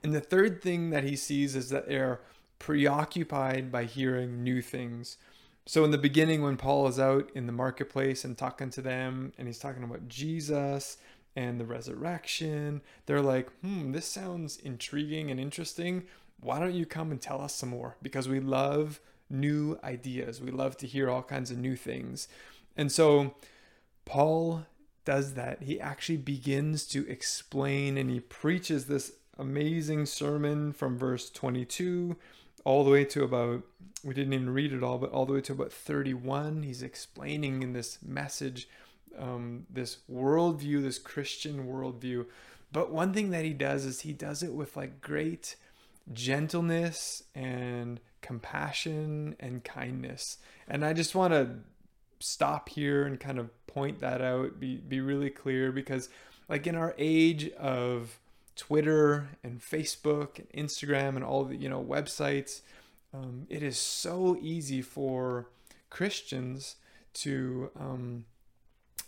And 0.04 0.14
the 0.14 0.22
third 0.22 0.62
thing 0.62 0.92
that 0.92 1.04
he 1.04 1.16
sees 1.16 1.56
is 1.56 1.70
that 1.72 1.88
they're 1.88 2.22
preoccupied 2.60 3.72
by 3.72 3.86
hearing 3.86 4.44
new 4.44 4.62
things. 4.62 5.18
So 5.66 5.84
in 5.84 5.90
the 5.90 5.98
beginning, 5.98 6.44
when 6.44 6.56
Paul 6.56 6.88
is 6.88 7.00
out 7.00 7.32
in 7.34 7.48
the 7.48 7.52
marketplace 7.52 8.24
and 8.24 8.38
talking 8.38 8.70
to 8.70 8.84
them, 8.84 9.34
and 9.40 9.48
he's 9.48 9.58
talking 9.58 9.84
about 9.84 10.08
Jesus 10.08 10.98
and 11.36 11.60
the 11.60 11.66
resurrection, 11.66 12.84
they're 13.08 13.20
like, 13.20 13.50
hmm, 13.62 13.94
this 13.94 14.06
sounds 14.06 14.58
intriguing 14.58 15.32
and 15.32 15.40
interesting. 15.40 16.04
Why 16.40 16.60
don't 16.60 16.76
you 16.76 16.86
come 16.86 17.10
and 17.10 17.20
tell 17.20 17.42
us 17.42 17.56
some 17.56 17.70
more? 17.70 17.98
Because 18.04 18.30
we 18.30 18.40
love 18.40 19.00
new 19.30 19.80
ideas. 19.84 20.42
We 20.42 20.52
love 20.52 20.78
to 20.78 20.88
hear 20.88 21.10
all 21.10 21.24
kinds 21.24 21.52
of 21.52 21.58
new 21.58 21.76
things. 21.76 22.28
And 22.76 22.92
so 22.92 23.36
Paul 24.06 24.66
does 25.06 25.34
that. 25.34 25.64
He 25.64 25.80
actually 25.80 26.18
begins 26.18 26.86
to 26.88 27.08
explain 27.08 27.98
and 27.98 28.10
he 28.10 28.20
preaches 28.20 28.86
this 28.86 29.14
amazing 29.38 30.06
sermon 30.06 30.74
from 30.74 30.98
verse 30.98 31.30
22 31.30 32.18
all 32.66 32.84
the 32.84 32.92
way 32.92 33.06
to 33.06 33.24
about, 33.24 33.64
we 34.04 34.14
didn't 34.14 34.34
even 34.34 34.50
read 34.50 34.74
it 34.74 34.84
all, 34.84 34.98
but 34.98 35.12
all 35.12 35.26
the 35.26 35.34
way 35.34 35.42
to 35.42 35.54
about 35.54 35.72
31. 35.72 36.64
He's 36.64 36.84
explaining 36.84 37.64
in 37.64 37.74
this 37.74 38.00
message 38.06 38.68
um, 39.18 39.66
this 39.70 39.98
worldview, 40.12 40.82
this 40.82 41.00
Christian 41.00 41.66
worldview. 41.66 42.26
But 42.72 42.92
one 42.92 43.14
thing 43.14 43.32
that 43.32 43.46
he 43.46 43.54
does 43.54 43.86
is 43.86 44.02
he 44.02 44.14
does 44.14 44.44
it 44.44 44.54
with 44.54 44.78
like 44.78 45.02
great 45.02 45.56
gentleness 46.14 47.24
and 47.34 48.00
compassion 48.22 49.36
and 49.40 49.64
kindness. 49.64 50.38
And 50.68 50.86
I 50.86 50.94
just 50.94 51.16
want 51.16 51.34
to 51.34 51.50
stop 52.20 52.70
here 52.70 53.06
and 53.06 53.20
kind 53.20 53.40
of 53.40 53.50
point 53.68 54.00
that 54.00 54.22
out, 54.22 54.60
be, 54.60 54.78
be 54.78 55.00
really 55.00 55.30
clear 55.30 55.72
because, 55.72 56.10
like, 56.48 56.68
in 56.68 56.76
our 56.76 56.94
age 56.98 57.50
of 57.52 58.20
Twitter 58.56 59.30
and 59.44 59.62
Facebook 59.62 60.40
and 60.40 60.68
Instagram 60.68 61.16
and 61.16 61.24
all 61.24 61.46
the, 61.46 61.56
you 61.56 61.70
know, 61.70 61.84
websites, 61.84 62.62
um, 63.14 63.48
it 63.50 63.64
is 63.64 63.78
so 63.78 64.38
easy 64.42 64.82
for 64.82 65.48
Christians 65.90 66.76
to 67.14 67.72
um, 67.80 68.26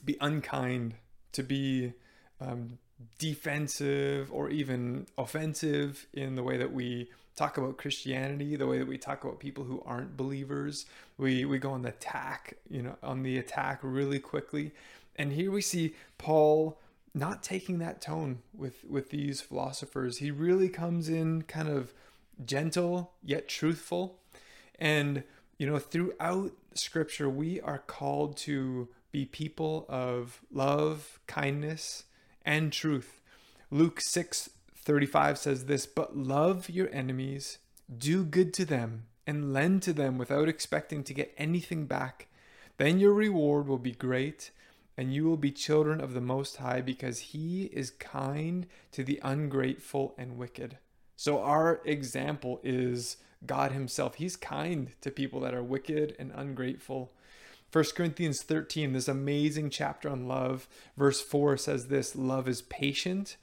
be 0.04 0.18
unkind, 0.22 0.96
to 1.34 1.44
be 1.44 1.94
um, 2.40 2.78
defensive 3.20 4.32
or 4.32 4.50
even 4.50 5.08
offensive 5.18 6.08
in 6.14 6.36
the 6.36 6.44
way 6.44 6.58
that 6.58 6.74
we 6.74 7.10
talk 7.36 7.58
about 7.58 7.78
Christianity, 7.78 8.56
the 8.56 8.68
way 8.68 8.78
that 8.78 8.88
we 8.88 8.98
talk 8.98 9.24
about 9.24 9.40
people 9.40 9.64
who 9.64 9.82
aren't 9.86 10.18
believers. 10.18 10.86
We 11.18 11.46
we 11.46 11.60
go 11.60 11.72
on 11.72 11.82
the 11.82 11.90
attack, 11.90 12.58
you 12.70 12.82
know, 12.82 12.98
on 13.02 13.24
the 13.24 13.38
attack 13.38 13.80
really 13.82 14.20
quickly. 14.20 14.72
And 15.16 15.32
here 15.34 15.52
we 15.52 15.62
see 15.62 15.96
Paul 16.18 16.80
not 17.14 17.44
taking 17.44 17.80
that 17.80 18.02
tone 18.02 18.40
with 18.56 18.84
with 18.88 19.10
these 19.10 19.42
philosophers. 19.42 20.18
He 20.18 20.32
really 20.32 20.70
comes 20.70 21.10
in 21.10 21.44
kind 21.44 21.70
of 21.70 21.94
gentle 22.46 23.14
yet 23.24 23.48
truthful. 23.48 24.20
And 24.80 25.24
you 25.58 25.68
know, 25.68 25.80
throughout 25.80 26.52
scripture 26.74 27.30
we 27.30 27.60
are 27.62 27.80
called 27.80 28.38
to 28.38 28.88
be 29.12 29.26
people 29.26 29.86
of 29.90 30.42
love, 30.52 31.20
kindness, 31.28 32.06
and 32.46 32.72
truth. 32.72 33.22
Luke 33.70 34.02
6 34.02 34.50
35 34.84 35.38
says 35.38 35.66
this, 35.66 35.86
but 35.86 36.18
love 36.18 36.70
your 36.70 36.90
enemies, 36.92 37.60
do 37.96 38.24
good 38.24 38.54
to 38.56 38.66
them, 38.66 39.06
and 39.28 39.54
lend 39.54 39.84
to 39.84 39.94
them 39.94 40.18
without 40.18 40.50
expecting 40.50 41.04
to 41.04 41.14
get 41.14 41.34
anything 41.38 41.86
back. 41.86 42.28
Then 42.78 43.00
your 43.00 43.14
reward 43.14 43.68
will 43.68 43.78
be 43.78 43.92
great, 43.92 44.50
and 44.98 45.14
you 45.14 45.26
will 45.26 45.38
be 45.38 45.52
children 45.52 46.02
of 46.02 46.14
the 46.14 46.22
Most 46.22 46.58
High, 46.58 46.82
because 46.82 47.20
He 47.20 47.66
is 47.66 47.92
kind 47.92 48.66
to 48.92 49.04
the 49.04 49.20
ungrateful 49.24 50.16
and 50.18 50.38
wicked. 50.38 50.78
So, 51.16 51.42
our 51.42 51.82
example 51.86 52.60
is 52.64 53.18
God 53.46 53.72
Himself. 53.72 54.16
He's 54.16 54.36
kind 54.36 54.90
to 55.02 55.12
people 55.12 55.42
that 55.42 55.54
are 55.54 55.64
wicked 55.64 56.16
and 56.18 56.32
ungrateful. 56.36 57.12
1 57.72 57.86
Corinthians 57.96 58.42
13, 58.44 58.94
this 58.94 59.08
amazing 59.08 59.70
chapter 59.70 60.10
on 60.10 60.28
love, 60.28 60.68
verse 60.98 61.22
4 61.22 61.56
says 61.58 61.88
this 61.88 62.16
Love 62.16 62.48
is 62.48 62.62
patient 62.64 63.38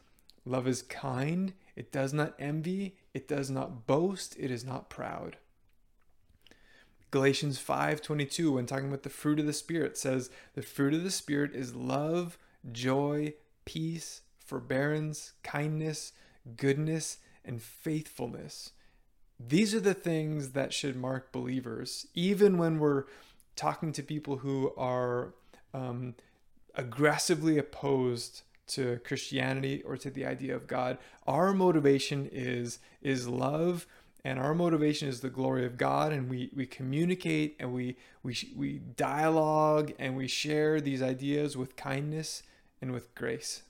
Love 0.48 0.66
is 0.66 0.80
kind, 0.82 1.52
it 1.76 1.92
does 1.92 2.14
not 2.14 2.34
envy, 2.38 2.96
it 3.12 3.28
does 3.28 3.50
not 3.50 3.86
boast, 3.86 4.34
it 4.38 4.50
is 4.50 4.64
not 4.64 4.88
proud. 4.88 5.36
Galatians 7.10 7.58
5:22 7.58 8.52
when 8.52 8.66
talking 8.66 8.88
about 8.88 9.02
the 9.02 9.10
fruit 9.10 9.38
of 9.38 9.46
the 9.46 9.52
spirit 9.52 9.96
says 9.96 10.30
the 10.54 10.62
fruit 10.62 10.94
of 10.94 11.04
the 11.04 11.10
spirit 11.10 11.54
is 11.54 11.74
love, 11.74 12.38
joy, 12.72 13.34
peace, 13.66 14.22
forbearance, 14.38 15.32
kindness, 15.42 16.12
goodness, 16.56 17.18
and 17.44 17.62
faithfulness. 17.62 18.72
These 19.38 19.74
are 19.74 19.80
the 19.80 19.94
things 19.94 20.50
that 20.52 20.72
should 20.72 20.96
mark 20.96 21.30
believers, 21.30 22.06
even 22.14 22.58
when 22.58 22.78
we're 22.78 23.04
talking 23.58 23.92
to 23.92 24.02
people 24.02 24.36
who 24.36 24.72
are 24.76 25.34
um, 25.74 26.14
aggressively 26.74 27.58
opposed 27.58 28.42
to 28.68 29.00
Christianity 29.04 29.82
or 29.84 29.96
to 29.96 30.10
the 30.10 30.24
idea 30.24 30.54
of 30.54 30.66
God. 30.66 30.98
Our 31.26 31.52
motivation 31.52 32.28
is 32.32 32.78
is 33.02 33.26
love 33.26 33.86
and 34.24 34.38
our 34.38 34.54
motivation 34.54 35.08
is 35.08 35.20
the 35.20 35.30
glory 35.30 35.64
of 35.66 35.76
God 35.76 36.12
and 36.12 36.30
we 36.30 36.50
we 36.54 36.66
communicate 36.66 37.56
and 37.58 37.72
we 37.72 37.96
we 38.22 38.36
we 38.56 38.78
dialogue 38.78 39.92
and 39.98 40.16
we 40.16 40.28
share 40.28 40.80
these 40.80 41.02
ideas 41.02 41.56
with 41.56 41.76
kindness 41.76 42.42
and 42.80 42.92
with 42.92 43.14
grace. 43.14 43.62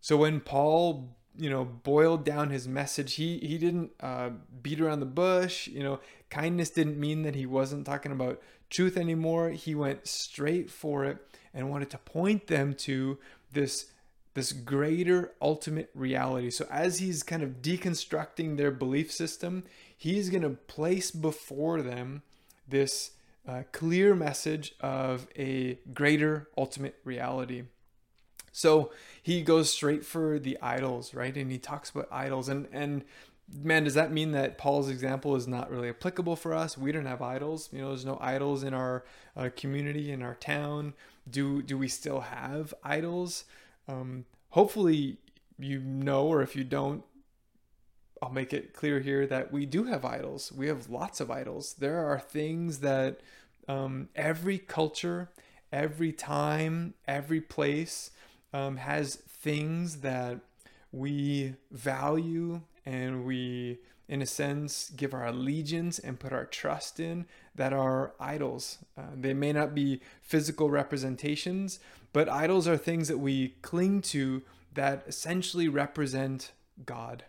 So 0.00 0.16
when 0.16 0.40
Paul, 0.40 1.16
you 1.38 1.48
know, 1.48 1.64
boiled 1.64 2.24
down 2.24 2.50
his 2.50 2.66
message, 2.66 3.14
he 3.14 3.38
he 3.38 3.56
didn't 3.58 3.92
uh, 4.00 4.30
beat 4.62 4.80
around 4.80 5.00
the 5.00 5.06
bush. 5.06 5.68
You 5.68 5.82
know, 5.82 6.00
kindness 6.30 6.70
didn't 6.70 6.98
mean 6.98 7.22
that 7.22 7.34
he 7.34 7.46
wasn't 7.46 7.86
talking 7.86 8.12
about 8.12 8.42
truth 8.68 8.96
anymore. 8.96 9.50
He 9.50 9.74
went 9.74 10.06
straight 10.06 10.70
for 10.70 11.04
it 11.04 11.18
and 11.54 11.70
wanted 11.70 11.90
to 11.90 11.98
point 11.98 12.48
them 12.48 12.74
to 12.74 13.18
this 13.52 13.86
this 14.34 14.52
greater 14.52 15.32
ultimate 15.40 15.90
reality. 15.94 16.50
So 16.50 16.66
as 16.70 16.98
he's 16.98 17.22
kind 17.22 17.42
of 17.42 17.62
deconstructing 17.62 18.56
their 18.56 18.70
belief 18.70 19.10
system, 19.10 19.64
he's 19.96 20.30
going 20.30 20.42
to 20.42 20.50
place 20.50 21.10
before 21.10 21.82
them 21.82 22.22
this 22.68 23.12
uh, 23.48 23.62
clear 23.72 24.14
message 24.14 24.74
of 24.80 25.26
a 25.36 25.78
greater 25.92 26.48
ultimate 26.56 26.96
reality. 27.04 27.64
So 28.58 28.90
he 29.22 29.42
goes 29.42 29.72
straight 29.72 30.04
for 30.04 30.40
the 30.40 30.58
idols, 30.60 31.14
right? 31.14 31.36
And 31.36 31.50
he 31.50 31.58
talks 31.58 31.90
about 31.90 32.08
idols 32.10 32.48
and 32.48 32.66
and 32.72 33.04
man, 33.62 33.84
does 33.84 33.94
that 33.94 34.12
mean 34.12 34.32
that 34.32 34.58
Paul's 34.58 34.90
example 34.90 35.36
is 35.36 35.46
not 35.46 35.70
really 35.70 35.88
applicable 35.88 36.34
for 36.36 36.52
us? 36.52 36.76
We 36.76 36.90
don't 36.90 37.06
have 37.06 37.22
idols. 37.22 37.70
You 37.72 37.80
know, 37.80 37.88
there's 37.88 38.04
no 38.04 38.18
idols 38.20 38.64
in 38.64 38.74
our 38.74 39.04
uh, 39.36 39.50
community, 39.56 40.10
in 40.10 40.22
our 40.22 40.34
town. 40.34 40.94
Do 41.30 41.62
do 41.62 41.78
we 41.78 41.86
still 41.86 42.20
have 42.20 42.74
idols? 42.82 43.44
Um, 43.86 44.24
hopefully, 44.50 45.18
you 45.56 45.78
know, 45.78 46.26
or 46.26 46.42
if 46.42 46.56
you 46.56 46.64
don't, 46.64 47.04
I'll 48.20 48.32
make 48.32 48.52
it 48.52 48.74
clear 48.74 48.98
here 48.98 49.24
that 49.28 49.52
we 49.52 49.66
do 49.66 49.84
have 49.84 50.04
idols. 50.04 50.50
We 50.50 50.66
have 50.66 50.90
lots 50.90 51.20
of 51.20 51.30
idols. 51.30 51.76
There 51.78 52.04
are 52.04 52.18
things 52.18 52.80
that 52.80 53.20
um, 53.68 54.08
every 54.16 54.58
culture, 54.58 55.30
every 55.72 56.10
time, 56.10 56.94
every 57.06 57.40
place 57.40 58.10
um, 58.52 58.76
has 58.76 59.16
things 59.16 59.98
that 59.98 60.40
we 60.92 61.54
value 61.70 62.62
and 62.86 63.24
we, 63.24 63.78
in 64.08 64.22
a 64.22 64.26
sense, 64.26 64.90
give 64.96 65.12
our 65.12 65.26
allegiance 65.26 65.98
and 65.98 66.18
put 66.18 66.32
our 66.32 66.46
trust 66.46 66.98
in 66.98 67.26
that 67.54 67.72
are 67.72 68.14
idols. 68.18 68.78
Uh, 68.96 69.02
they 69.14 69.34
may 69.34 69.52
not 69.52 69.74
be 69.74 70.00
physical 70.22 70.70
representations, 70.70 71.78
but 72.12 72.28
idols 72.28 72.66
are 72.66 72.76
things 72.76 73.08
that 73.08 73.18
we 73.18 73.48
cling 73.60 74.00
to 74.00 74.42
that 74.74 75.04
essentially 75.06 75.68
represent 75.68 76.52
God. 76.86 77.24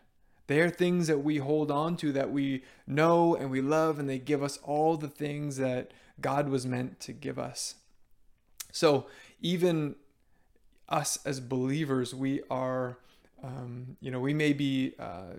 They 0.47 0.61
are 0.61 0.69
things 0.69 1.07
that 1.07 1.19
we 1.19 1.38
hold 1.38 1.69
on 1.69 1.95
to 1.97 2.11
that 2.13 2.31
we 2.31 2.63
know 2.88 3.35
and 3.35 3.51
we 3.51 3.61
love, 3.61 3.99
and 3.99 4.09
they 4.09 4.17
give 4.17 4.41
us 4.41 4.57
all 4.63 4.97
the 4.97 5.07
things 5.07 5.57
that 5.57 5.91
God 6.21 6.49
was 6.49 6.65
meant 6.65 6.99
to 7.01 7.13
give 7.13 7.38
us. 7.38 7.75
So, 8.71 9.07
even 9.41 9.95
us 10.89 11.19
as 11.25 11.39
believers, 11.39 12.13
we 12.13 12.41
are 12.50 12.98
um, 13.43 13.98
you 14.01 14.12
know, 14.12 14.19
we 14.19 14.34
may 14.34 14.53
be 14.53 14.93
uh, 15.00 15.36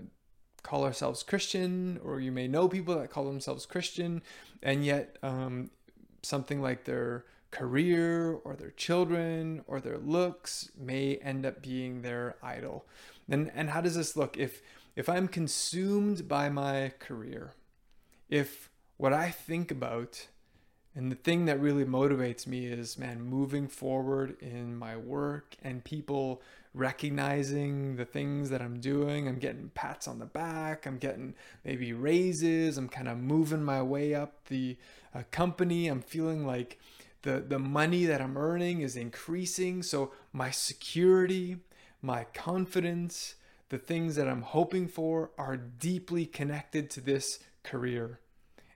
call 0.63 0.85
ourselves 0.85 1.23
Christian, 1.23 2.01
or 2.03 2.21
you 2.21 2.33
may 2.33 2.49
know 2.49 2.69
people 2.69 2.99
that 2.99 3.11
call 3.11 3.25
themselves 3.25 3.67
Christian, 3.67 4.23
and 4.63 4.85
yet 4.85 5.17
um, 5.23 5.71
something 6.23 6.61
like 6.61 6.85
their 6.85 7.25
career 7.51 8.33
or 8.45 8.55
their 8.55 8.71
children 8.71 9.65
or 9.67 9.81
their 9.81 9.99
looks 9.99 10.71
may 10.79 11.17
end 11.17 11.45
up 11.45 11.63
being 11.63 12.03
their 12.03 12.37
idol. 12.43 12.87
And 13.29 13.51
and 13.55 13.71
how 13.71 13.81
does 13.81 13.97
this 13.97 14.17
look 14.17 14.37
if 14.39 14.63
if 14.97 15.09
I'm 15.09 15.29
consumed 15.29 16.29
by 16.29 16.49
my 16.49 16.93
career, 16.99 17.55
if 18.29 18.71
what 18.97 19.13
I 19.13 19.31
think 19.31 19.71
about 19.71 20.29
and 20.95 21.11
the 21.11 21.17
thing 21.17 21.45
that 21.45 21.61
really 21.61 21.85
motivates 21.85 22.47
me 22.47 22.67
is, 22.67 22.99
man, 22.99 23.23
moving 23.23 23.69
forward 23.69 24.37
in 24.41 24.77
my 24.77 24.97
work 24.97 25.55
and 25.63 25.85
people 25.85 26.43
recognizing 26.75 27.97
the 27.97 28.05
things 28.05 28.51
that 28.51 28.61
I'm 28.61 28.81
doing. 28.81 29.29
I'm 29.29 29.39
getting 29.39 29.71
pats 29.75 30.09
on 30.09 30.19
the 30.19 30.27
back. 30.27 30.87
I'm 30.87 30.99
getting 30.99 31.35
maybe 31.65 31.93
raises. 31.93 32.77
I'm 32.77 32.89
kind 32.89 33.09
of 33.09 33.19
moving 33.19 33.63
my 33.63 33.83
way 33.83 34.15
up 34.15 34.47
the 34.49 34.77
uh, 35.15 35.23
company. 35.31 35.87
I'm 35.87 36.03
feeling 36.03 36.45
like 36.45 36.81
the, 37.23 37.41
the 37.41 37.59
money 37.59 38.05
that 38.07 38.21
I'm 38.21 38.37
earning 38.37 38.81
is 38.81 38.97
increasing. 38.97 39.85
So 39.85 40.13
my 40.33 40.51
security, 40.51 41.59
my 42.03 42.25
confidence, 42.35 43.37
the 43.69 43.79
things 43.79 44.17
that 44.17 44.29
I'm 44.29 44.43
hoping 44.43 44.89
for 44.89 45.31
are 45.39 45.57
deeply 45.57 46.27
connected 46.27 46.91
to 46.91 47.01
this 47.01 47.39
career. 47.63 48.19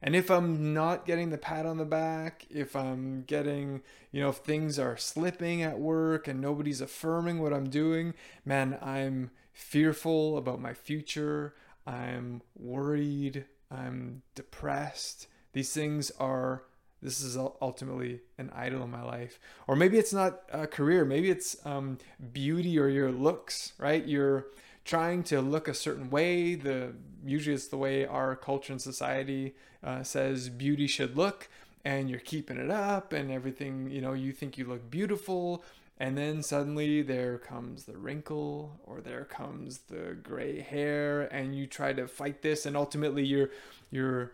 And 0.04 0.14
if 0.14 0.30
I'm 0.30 0.74
not 0.74 1.06
getting 1.06 1.30
the 1.30 1.38
pat 1.38 1.64
on 1.64 1.78
the 1.78 1.86
back, 1.86 2.46
if 2.50 2.76
I'm 2.76 3.22
getting, 3.22 3.80
you 4.12 4.20
know, 4.20 4.28
if 4.28 4.36
things 4.36 4.78
are 4.78 4.98
slipping 4.98 5.62
at 5.62 5.78
work 5.78 6.28
and 6.28 6.42
nobody's 6.42 6.82
affirming 6.82 7.38
what 7.40 7.54
I'm 7.54 7.70
doing, 7.70 8.12
man, 8.44 8.78
I'm 8.82 9.30
fearful 9.54 10.36
about 10.36 10.60
my 10.60 10.74
future. 10.74 11.54
I'm 11.86 12.42
worried. 12.54 13.46
I'm 13.70 14.20
depressed. 14.34 15.26
These 15.54 15.72
things 15.72 16.10
are 16.20 16.64
this 17.00 17.22
is 17.22 17.36
ultimately 17.36 18.20
an 18.38 18.50
idol 18.54 18.82
in 18.82 18.90
my 18.90 19.02
life 19.02 19.38
or 19.66 19.76
maybe 19.76 19.98
it's 19.98 20.14
not 20.14 20.40
a 20.50 20.66
career 20.66 21.04
maybe 21.04 21.28
it's 21.28 21.54
um, 21.66 21.98
beauty 22.32 22.78
or 22.78 22.88
your 22.88 23.12
looks 23.12 23.74
right 23.76 24.06
you're 24.06 24.46
trying 24.84 25.22
to 25.24 25.40
look 25.40 25.68
a 25.68 25.74
certain 25.74 26.10
way. 26.10 26.54
The 26.54 26.94
usually 27.24 27.54
it's 27.54 27.68
the 27.68 27.76
way 27.76 28.06
our 28.06 28.36
culture 28.36 28.72
and 28.72 28.80
society 28.80 29.54
uh, 29.82 30.02
says 30.02 30.48
beauty 30.48 30.86
should 30.86 31.16
look, 31.16 31.48
and 31.84 32.10
you're 32.10 32.20
keeping 32.20 32.58
it 32.58 32.70
up, 32.70 33.12
and 33.12 33.30
everything. 33.30 33.90
You 33.90 34.00
know, 34.00 34.12
you 34.12 34.32
think 34.32 34.58
you 34.58 34.66
look 34.66 34.90
beautiful, 34.90 35.64
and 35.98 36.18
then 36.18 36.42
suddenly 36.42 37.02
there 37.02 37.38
comes 37.38 37.84
the 37.84 37.96
wrinkle, 37.96 38.78
or 38.84 39.00
there 39.00 39.24
comes 39.24 39.78
the 39.88 40.16
gray 40.22 40.60
hair, 40.60 41.22
and 41.22 41.56
you 41.56 41.66
try 41.66 41.92
to 41.92 42.06
fight 42.06 42.42
this, 42.42 42.66
and 42.66 42.76
ultimately 42.76 43.24
you're 43.24 43.50
you're 43.90 44.32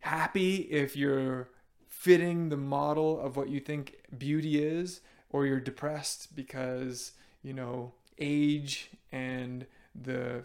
happy 0.00 0.56
if 0.70 0.96
you're 0.96 1.48
fitting 1.88 2.48
the 2.48 2.56
model 2.56 3.20
of 3.20 3.36
what 3.36 3.50
you 3.50 3.60
think 3.60 3.96
beauty 4.16 4.62
is, 4.62 5.00
or 5.30 5.46
you're 5.46 5.60
depressed 5.60 6.34
because 6.34 7.12
you 7.42 7.52
know 7.52 7.92
age 8.18 8.90
and 9.12 9.66
the 9.94 10.44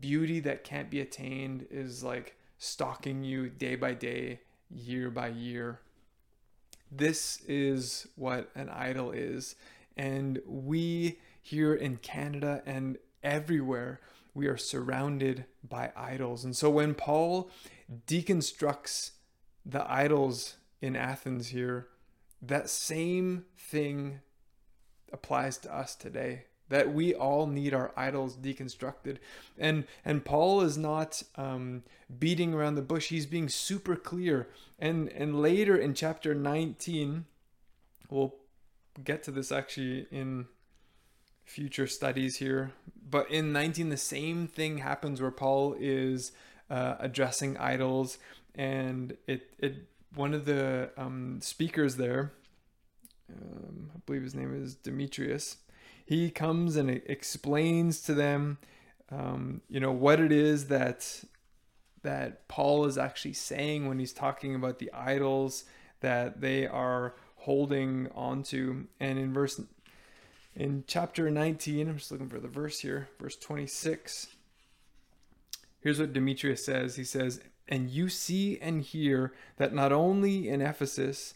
beauty 0.00 0.40
that 0.40 0.64
can't 0.64 0.90
be 0.90 1.00
attained 1.00 1.66
is 1.70 2.02
like 2.02 2.36
stalking 2.58 3.24
you 3.24 3.48
day 3.48 3.76
by 3.76 3.94
day, 3.94 4.40
year 4.70 5.10
by 5.10 5.28
year. 5.28 5.80
This 6.90 7.40
is 7.48 8.06
what 8.16 8.50
an 8.54 8.68
idol 8.68 9.10
is. 9.10 9.56
And 9.96 10.40
we 10.46 11.18
here 11.40 11.74
in 11.74 11.96
Canada 11.98 12.62
and 12.66 12.98
everywhere, 13.22 14.00
we 14.32 14.46
are 14.46 14.56
surrounded 14.56 15.44
by 15.68 15.92
idols. 15.96 16.44
And 16.44 16.56
so 16.56 16.70
when 16.70 16.94
Paul 16.94 17.50
deconstructs 18.06 19.12
the 19.64 19.90
idols 19.90 20.56
in 20.80 20.96
Athens 20.96 21.48
here, 21.48 21.88
that 22.42 22.68
same 22.68 23.44
thing 23.56 24.20
applies 25.12 25.58
to 25.58 25.74
us 25.74 25.94
today 25.94 26.44
that 26.68 26.92
we 26.92 27.14
all 27.14 27.46
need 27.46 27.74
our 27.74 27.92
idols 27.96 28.36
deconstructed. 28.36 29.18
And 29.58 29.84
and 30.04 30.24
paul 30.24 30.60
is 30.62 30.78
not 30.78 31.22
um, 31.36 31.82
beating 32.18 32.54
around 32.54 32.74
the 32.74 32.82
bush. 32.82 33.08
He's 33.08 33.26
being 33.26 33.48
super 33.48 33.96
clear. 33.96 34.48
And 34.78 35.08
and 35.10 35.40
later 35.40 35.76
in 35.76 35.94
chapter 35.94 36.34
19 36.34 37.26
we'll 38.10 38.34
get 39.02 39.22
to 39.24 39.30
this 39.30 39.50
actually 39.50 40.06
in 40.10 40.46
future 41.44 41.86
studies 41.86 42.36
here 42.36 42.72
but 43.10 43.30
in 43.30 43.52
19 43.52 43.88
the 43.90 43.96
same 43.96 44.46
thing 44.46 44.78
happens 44.78 45.20
where 45.20 45.30
paul 45.30 45.76
is 45.78 46.32
uh, 46.70 46.96
addressing 46.98 47.56
idols. 47.58 48.18
And 48.54 49.16
it 49.26 49.54
it 49.58 49.88
one 50.14 50.32
of 50.34 50.44
the 50.44 50.90
um, 50.96 51.40
speakers 51.40 51.96
there 51.96 52.32
um, 53.30 53.90
i 53.94 53.98
believe 54.06 54.22
his 54.22 54.34
name 54.34 54.54
is 54.54 54.74
demetrius 54.74 55.56
he 56.04 56.30
comes 56.30 56.76
and 56.76 56.90
explains 56.90 58.00
to 58.02 58.14
them, 58.14 58.58
um, 59.10 59.62
you 59.68 59.80
know, 59.80 59.92
what 59.92 60.20
it 60.20 60.32
is 60.32 60.66
that 60.68 61.24
that 62.02 62.46
Paul 62.48 62.84
is 62.84 62.98
actually 62.98 63.32
saying 63.32 63.88
when 63.88 63.98
he's 63.98 64.12
talking 64.12 64.54
about 64.54 64.78
the 64.78 64.92
idols 64.92 65.64
that 66.00 66.42
they 66.42 66.66
are 66.66 67.14
holding 67.36 68.08
onto. 68.14 68.84
And 69.00 69.18
in 69.18 69.32
verse 69.32 69.58
in 70.54 70.84
chapter 70.86 71.30
19, 71.30 71.88
I'm 71.88 71.96
just 71.96 72.12
looking 72.12 72.28
for 72.28 72.38
the 72.38 72.48
verse 72.48 72.80
here, 72.80 73.08
verse 73.18 73.36
26. 73.36 74.28
Here's 75.80 75.98
what 75.98 76.12
Demetrius 76.12 76.64
says. 76.64 76.96
He 76.96 77.04
says, 77.04 77.40
And 77.66 77.90
you 77.90 78.10
see 78.10 78.58
and 78.60 78.82
hear 78.82 79.32
that 79.56 79.74
not 79.74 79.90
only 79.90 80.48
in 80.48 80.60
Ephesus, 80.60 81.34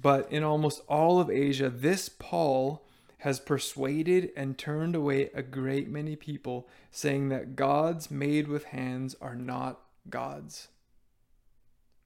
but 0.00 0.30
in 0.30 0.42
almost 0.42 0.82
all 0.88 1.20
of 1.20 1.28
Asia, 1.28 1.68
this 1.68 2.08
Paul 2.08 2.83
has 3.24 3.40
persuaded 3.40 4.30
and 4.36 4.58
turned 4.58 4.94
away 4.94 5.30
a 5.32 5.42
great 5.42 5.88
many 5.88 6.14
people, 6.14 6.68
saying 6.90 7.30
that 7.30 7.56
gods 7.56 8.10
made 8.10 8.46
with 8.46 8.64
hands 8.64 9.16
are 9.18 9.34
not 9.34 9.80
gods. 10.10 10.68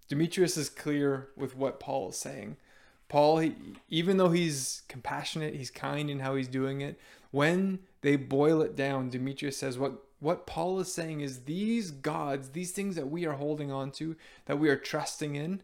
Demetrius 0.09 0.57
is 0.57 0.69
clear 0.69 1.31
with 1.37 1.57
what 1.57 1.81
Paul 1.81 2.11
is 2.11 2.17
saying. 2.17 2.57
Paul, 3.09 3.39
he, 3.39 3.57
even 3.89 4.17
though 4.17 4.29
he's 4.29 4.83
compassionate, 4.87 5.57
he's 5.57 5.73
kind 5.73 6.09
in 6.09 6.21
how 6.21 6.37
he's 6.37 6.47
doing 6.47 6.83
it, 6.83 7.01
when 7.33 7.81
they 8.03 8.15
boil 8.15 8.63
it 8.63 8.77
down, 8.77 9.11
Demetrius 9.11 9.59
says 9.59 9.77
what 9.77 9.95
what 10.21 10.47
Paul 10.47 10.79
is 10.79 10.93
saying 10.93 11.21
is 11.21 11.45
these 11.45 11.91
gods, 11.91 12.51
these 12.51 12.71
things 12.71 12.95
that 12.95 13.11
we 13.11 13.27
are 13.27 13.33
holding 13.33 13.73
on 13.73 13.91
to, 13.93 14.15
that 14.47 14.61
we 14.61 14.69
are 14.69 14.77
trusting 14.77 15.35
in, 15.35 15.63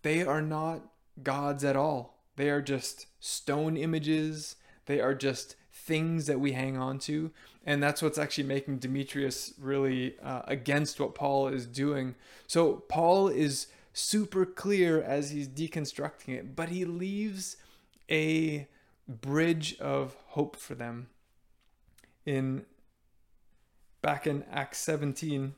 they 0.00 0.22
are 0.22 0.42
not 0.42 0.86
gods 1.22 1.64
at 1.64 1.76
all. 1.76 2.17
They 2.38 2.50
are 2.50 2.62
just 2.62 3.06
stone 3.18 3.76
images. 3.76 4.54
They 4.86 5.00
are 5.00 5.12
just 5.12 5.56
things 5.72 6.26
that 6.26 6.38
we 6.38 6.52
hang 6.52 6.76
on 6.76 7.00
to. 7.00 7.32
And 7.66 7.82
that's 7.82 8.00
what's 8.00 8.16
actually 8.16 8.44
making 8.44 8.78
Demetrius 8.78 9.54
really 9.58 10.14
uh, 10.22 10.42
against 10.44 11.00
what 11.00 11.16
Paul 11.16 11.48
is 11.48 11.66
doing. 11.66 12.14
So 12.46 12.74
Paul 12.88 13.26
is 13.26 13.66
super 13.92 14.46
clear 14.46 15.02
as 15.02 15.32
he's 15.32 15.48
deconstructing 15.48 16.28
it, 16.28 16.54
but 16.54 16.68
he 16.68 16.84
leaves 16.84 17.56
a 18.08 18.68
bridge 19.08 19.76
of 19.80 20.16
hope 20.28 20.54
for 20.54 20.76
them. 20.76 21.08
In 22.24 22.66
back 24.00 24.28
in 24.28 24.44
Acts 24.48 24.78
17, 24.78 25.54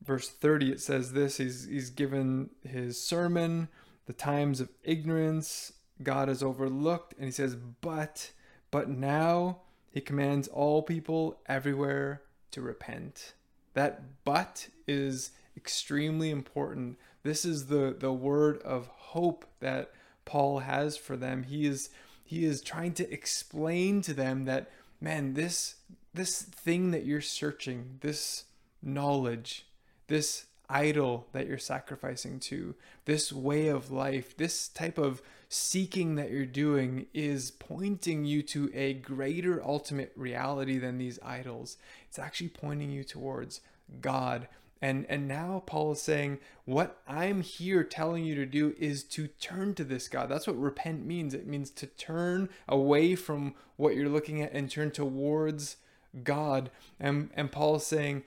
verse 0.00 0.28
30, 0.28 0.70
it 0.70 0.80
says 0.80 1.12
this 1.12 1.38
He's, 1.38 1.66
he's 1.66 1.90
given 1.90 2.50
his 2.62 3.00
sermon, 3.00 3.66
the 4.06 4.12
times 4.12 4.60
of 4.60 4.68
ignorance 4.84 5.72
God 6.02 6.28
has 6.28 6.42
overlooked, 6.42 7.14
and 7.16 7.24
he 7.24 7.30
says, 7.30 7.56
But, 7.56 8.32
but 8.70 8.88
now 8.88 9.60
he 9.90 10.00
commands 10.00 10.48
all 10.48 10.82
people 10.82 11.40
everywhere 11.46 12.22
to 12.52 12.60
repent. 12.60 13.34
That 13.74 14.24
but 14.24 14.68
is 14.86 15.30
extremely 15.56 16.30
important. 16.30 16.98
This 17.22 17.44
is 17.44 17.66
the, 17.66 17.94
the 17.98 18.12
word 18.12 18.58
of 18.62 18.88
hope 18.88 19.44
that 19.60 19.92
Paul 20.24 20.60
has 20.60 20.96
for 20.96 21.16
them. 21.16 21.44
He 21.44 21.66
is 21.66 21.90
he 22.24 22.44
is 22.46 22.62
trying 22.62 22.94
to 22.94 23.12
explain 23.12 24.00
to 24.02 24.14
them 24.14 24.46
that 24.46 24.70
man, 25.00 25.34
this 25.34 25.76
this 26.14 26.42
thing 26.42 26.90
that 26.92 27.04
you're 27.04 27.20
searching, 27.20 27.98
this 28.00 28.44
knowledge, 28.82 29.66
this 30.06 30.46
idol 30.68 31.26
that 31.32 31.46
you're 31.46 31.58
sacrificing 31.58 32.40
to, 32.40 32.74
this 33.04 33.32
way 33.32 33.68
of 33.68 33.90
life, 33.90 34.36
this 34.36 34.68
type 34.68 34.98
of 34.98 35.22
seeking 35.48 36.14
that 36.14 36.30
you're 36.30 36.46
doing 36.46 37.06
is 37.12 37.50
pointing 37.50 38.24
you 38.24 38.42
to 38.42 38.70
a 38.74 38.94
greater 38.94 39.62
ultimate 39.62 40.12
reality 40.16 40.78
than 40.78 40.98
these 40.98 41.18
idols. 41.22 41.76
It's 42.08 42.18
actually 42.18 42.48
pointing 42.48 42.90
you 42.90 43.04
towards 43.04 43.60
God 44.00 44.48
and 44.82 45.06
and 45.08 45.28
now 45.28 45.62
Paul 45.64 45.92
is 45.92 46.02
saying 46.02 46.40
what 46.64 47.00
I'm 47.06 47.40
here 47.40 47.84
telling 47.84 48.24
you 48.24 48.34
to 48.34 48.44
do 48.44 48.74
is 48.78 49.04
to 49.04 49.28
turn 49.28 49.74
to 49.76 49.84
this 49.84 50.08
God. 50.08 50.28
That's 50.28 50.48
what 50.48 50.60
repent 50.60 51.06
means. 51.06 51.32
It 51.32 51.46
means 51.46 51.70
to 51.70 51.86
turn 51.86 52.48
away 52.68 53.14
from 53.14 53.54
what 53.76 53.94
you're 53.94 54.08
looking 54.08 54.42
at 54.42 54.52
and 54.52 54.68
turn 54.68 54.90
towards 54.90 55.76
God. 56.24 56.70
And 56.98 57.30
and 57.34 57.52
Paul 57.52 57.76
is 57.76 57.86
saying 57.86 58.24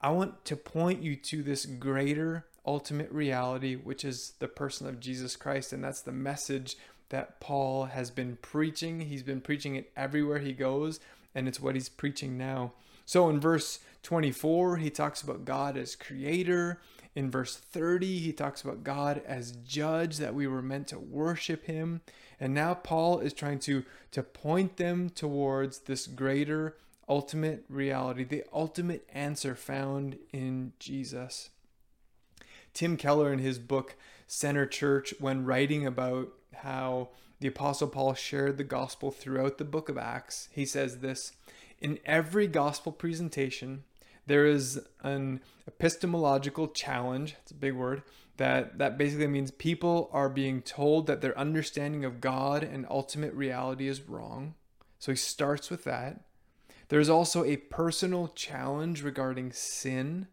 I 0.00 0.10
want 0.10 0.44
to 0.44 0.56
point 0.56 1.02
you 1.02 1.16
to 1.16 1.42
this 1.42 1.66
greater 1.66 2.46
ultimate 2.66 3.10
reality 3.10 3.74
which 3.74 4.04
is 4.04 4.34
the 4.38 4.48
person 4.48 4.86
of 4.86 5.00
Jesus 5.00 5.36
Christ 5.36 5.72
and 5.72 5.82
that's 5.82 6.02
the 6.02 6.12
message 6.12 6.76
that 7.08 7.40
Paul 7.40 7.86
has 7.86 8.10
been 8.10 8.36
preaching. 8.42 9.00
He's 9.00 9.22
been 9.22 9.40
preaching 9.40 9.74
it 9.74 9.90
everywhere 9.96 10.38
he 10.38 10.52
goes 10.52 11.00
and 11.34 11.48
it's 11.48 11.60
what 11.60 11.74
he's 11.74 11.88
preaching 11.88 12.36
now. 12.36 12.72
So 13.06 13.30
in 13.30 13.40
verse 13.40 13.80
24, 14.02 14.76
he 14.76 14.90
talks 14.90 15.22
about 15.22 15.44
God 15.44 15.76
as 15.76 15.96
creator. 15.96 16.80
In 17.14 17.30
verse 17.30 17.56
30, 17.56 18.18
he 18.18 18.32
talks 18.32 18.62
about 18.62 18.84
God 18.84 19.22
as 19.26 19.52
judge, 19.52 20.18
that 20.18 20.34
we 20.34 20.46
were 20.46 20.62
meant 20.62 20.88
to 20.88 20.98
worship 20.98 21.64
him. 21.64 22.02
And 22.38 22.52
now 22.54 22.74
Paul 22.74 23.20
is 23.20 23.32
trying 23.32 23.60
to, 23.60 23.84
to 24.12 24.22
point 24.22 24.76
them 24.76 25.10
towards 25.10 25.80
this 25.80 26.06
greater 26.06 26.76
ultimate 27.08 27.64
reality, 27.68 28.24
the 28.24 28.44
ultimate 28.52 29.06
answer 29.12 29.54
found 29.54 30.18
in 30.32 30.72
Jesus. 30.78 31.50
Tim 32.74 32.96
Keller, 32.96 33.32
in 33.32 33.38
his 33.38 33.58
book 33.58 33.96
Center 34.26 34.66
Church, 34.66 35.14
when 35.18 35.44
writing 35.44 35.86
about 35.86 36.28
how 36.54 37.08
the 37.40 37.48
Apostle 37.48 37.88
Paul 37.88 38.14
shared 38.14 38.58
the 38.58 38.64
gospel 38.64 39.10
throughout 39.10 39.58
the 39.58 39.64
book 39.64 39.88
of 39.88 39.98
Acts, 39.98 40.48
he 40.52 40.64
says 40.64 40.98
this 40.98 41.32
in 41.80 41.98
every 42.04 42.46
gospel 42.46 42.92
presentation, 42.92 43.84
there 44.26 44.46
is 44.46 44.80
an 45.02 45.40
epistemological 45.66 46.68
challenge, 46.68 47.36
it's 47.42 47.52
a 47.52 47.54
big 47.54 47.74
word, 47.74 48.02
that, 48.36 48.78
that 48.78 48.98
basically 48.98 49.26
means 49.26 49.50
people 49.50 50.10
are 50.12 50.28
being 50.28 50.62
told 50.62 51.06
that 51.06 51.20
their 51.20 51.36
understanding 51.38 52.04
of 52.04 52.20
God 52.20 52.62
and 52.62 52.86
ultimate 52.90 53.34
reality 53.34 53.88
is 53.88 54.02
wrong. 54.02 54.54
So 54.98 55.12
he 55.12 55.16
starts 55.16 55.70
with 55.70 55.84
that. 55.84 56.20
There's 56.88 57.08
also 57.08 57.44
a 57.44 57.56
personal 57.56 58.28
challenge 58.28 59.02
regarding 59.02 59.52
sin. 59.52 60.28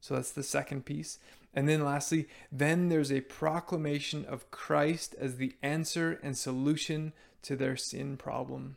So 0.00 0.14
that's 0.14 0.32
the 0.32 0.42
second 0.42 0.84
piece. 0.84 1.18
And 1.52 1.68
then 1.68 1.84
lastly, 1.84 2.28
then 2.50 2.88
there's 2.88 3.12
a 3.12 3.22
proclamation 3.22 4.24
of 4.24 4.50
Christ 4.50 5.14
as 5.18 5.36
the 5.36 5.54
answer 5.62 6.18
and 6.22 6.36
solution 6.36 7.12
to 7.42 7.56
their 7.56 7.76
sin 7.76 8.16
problem. 8.16 8.76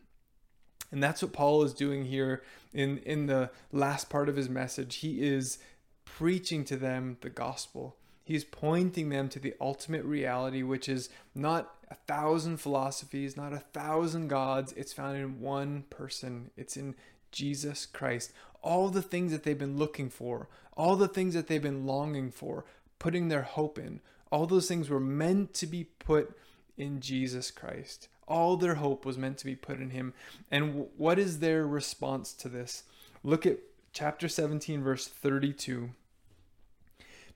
And 0.92 1.02
that's 1.02 1.22
what 1.22 1.34
Paul 1.34 1.64
is 1.64 1.74
doing 1.74 2.06
here 2.06 2.44
in, 2.72 3.00
in 3.00 3.26
the 3.26 3.50
last 3.72 4.10
part 4.10 4.30
of 4.30 4.36
his 4.36 4.50
message. 4.50 4.98
He 4.98 5.24
is 5.24 5.58
preaching 6.06 6.64
to 6.66 6.78
them 6.78 7.18
the 7.22 7.30
gospel. 7.30 7.98
He's 8.24 8.44
pointing 8.44 9.10
them 9.10 9.28
to 9.30 9.40
the 9.40 9.56
ultimate 9.60 10.06
reality, 10.06 10.64
which 10.64 10.88
is 10.88 11.10
not 11.36 11.76
a 11.94 11.96
thousand 12.08 12.58
philosophies, 12.58 13.38
not 13.38 13.54
a 13.54 13.60
thousand 13.60 14.28
gods. 14.28 14.74
It's 14.74 14.94
found 14.94 15.18
in 15.18 15.40
one 15.40 15.84
person. 15.92 16.50
It's 16.58 16.76
in 16.76 16.96
Jesus 17.32 17.86
Christ. 17.86 18.34
All 18.64 18.90
the 18.90 19.04
things 19.04 19.32
that 19.32 19.44
they've 19.44 19.58
been 19.58 19.78
looking 19.78 20.10
for, 20.10 20.50
all 20.76 20.96
the 20.96 21.08
things 21.08 21.36
that 21.36 21.48
they've 21.48 21.62
been 21.62 21.86
longing 21.86 22.32
for, 22.32 22.66
putting 22.98 23.28
their 23.28 23.44
hope 23.44 23.78
in, 23.78 24.02
all 24.32 24.48
those 24.48 24.68
things 24.68 24.90
were 24.90 25.00
meant 25.00 25.54
to 25.54 25.68
be 25.68 25.84
put 25.84 26.36
in 26.78 27.00
Jesus 27.00 27.52
Christ. 27.52 28.08
All 28.28 28.58
their 28.58 28.76
hope 28.76 29.06
was 29.06 29.18
meant 29.18 29.38
to 29.40 29.46
be 29.46 29.56
put 29.56 29.80
in 29.80 29.92
him. 29.92 30.14
And 30.50 30.88
what 30.98 31.20
is 31.20 31.40
their 31.40 31.68
response 31.68 32.34
to 32.34 32.50
this? 32.50 32.84
Look 33.24 33.46
at 33.46 33.60
chapter 33.92 34.28
17, 34.28 34.82
verse 34.82 35.08
32. 35.08 35.92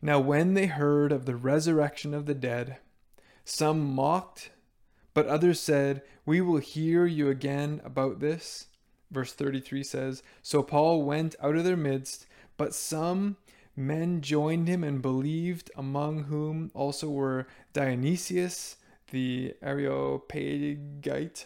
Now, 0.02 0.20
when 0.20 0.56
they 0.56 0.66
heard 0.66 1.12
of 1.12 1.26
the 1.26 1.36
resurrection 1.36 2.16
of 2.16 2.26
the 2.26 2.34
dead, 2.34 2.78
some 3.48 3.94
mocked, 3.94 4.52
but 5.14 5.28
others 5.28 5.60
said, 5.60 6.02
We 6.26 6.42
will 6.42 6.58
hear 6.58 7.06
you 7.06 7.30
again 7.30 7.82
about 7.84 8.20
this. 8.20 8.68
Verse 9.10 9.34
33 9.34 9.84
says, 9.84 10.24
So 10.42 10.62
Paul 10.62 11.04
went 11.04 11.36
out 11.42 11.56
of 11.56 11.64
their 11.64 11.78
midst, 11.78 12.26
but 12.58 12.76
some 12.76 13.38
men 13.76 14.22
joined 14.22 14.68
him 14.68 14.84
and 14.84 15.02
believed, 15.02 15.72
among 15.76 16.26
whom 16.26 16.72
also 16.74 17.10
were 17.10 17.48
Dionysius 17.74 18.78
the 19.12 19.56
Areopagite, 19.62 21.46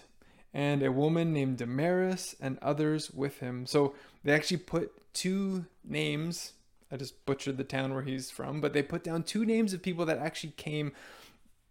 and 0.53 0.83
a 0.83 0.91
woman 0.91 1.31
named 1.31 1.57
Damaris, 1.57 2.35
and 2.41 2.57
others 2.61 3.11
with 3.11 3.39
him. 3.39 3.65
So 3.65 3.95
they 4.23 4.33
actually 4.33 4.57
put 4.57 4.91
two 5.13 5.65
names. 5.83 6.53
I 6.91 6.97
just 6.97 7.25
butchered 7.25 7.57
the 7.57 7.63
town 7.63 7.93
where 7.93 8.03
he's 8.03 8.31
from, 8.31 8.59
but 8.59 8.73
they 8.73 8.81
put 8.81 9.03
down 9.03 9.23
two 9.23 9.45
names 9.45 9.73
of 9.73 9.81
people 9.81 10.05
that 10.05 10.17
actually 10.17 10.53
came, 10.57 10.91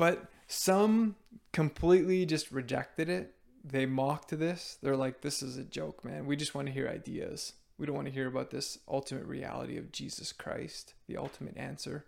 but 0.01 0.31
some 0.49 1.15
completely 1.53 2.25
just 2.25 2.51
rejected 2.51 3.11
it. 3.11 3.35
They 3.63 3.85
mocked 3.85 4.31
this. 4.31 4.79
They're 4.83 4.97
like, 4.97 5.21
this 5.21 5.43
is 5.43 5.59
a 5.59 5.63
joke, 5.63 6.07
man. 6.07 6.25
We 6.25 6.37
just 6.37 6.55
want 6.55 6.69
to 6.69 6.73
hear 6.73 6.89
ideas. 6.89 7.53
We 7.77 7.85
don't 7.85 7.97
want 7.97 8.09
to 8.09 8.15
hear 8.15 8.27
about 8.27 8.51
this 8.51 8.79
ultimate 8.89 9.27
reality 9.27 9.77
of 9.77 9.93
Jesus 9.93 10.33
Christ, 10.33 10.95
the 11.07 11.19
ultimate 11.19 11.59
answer. 11.59 12.07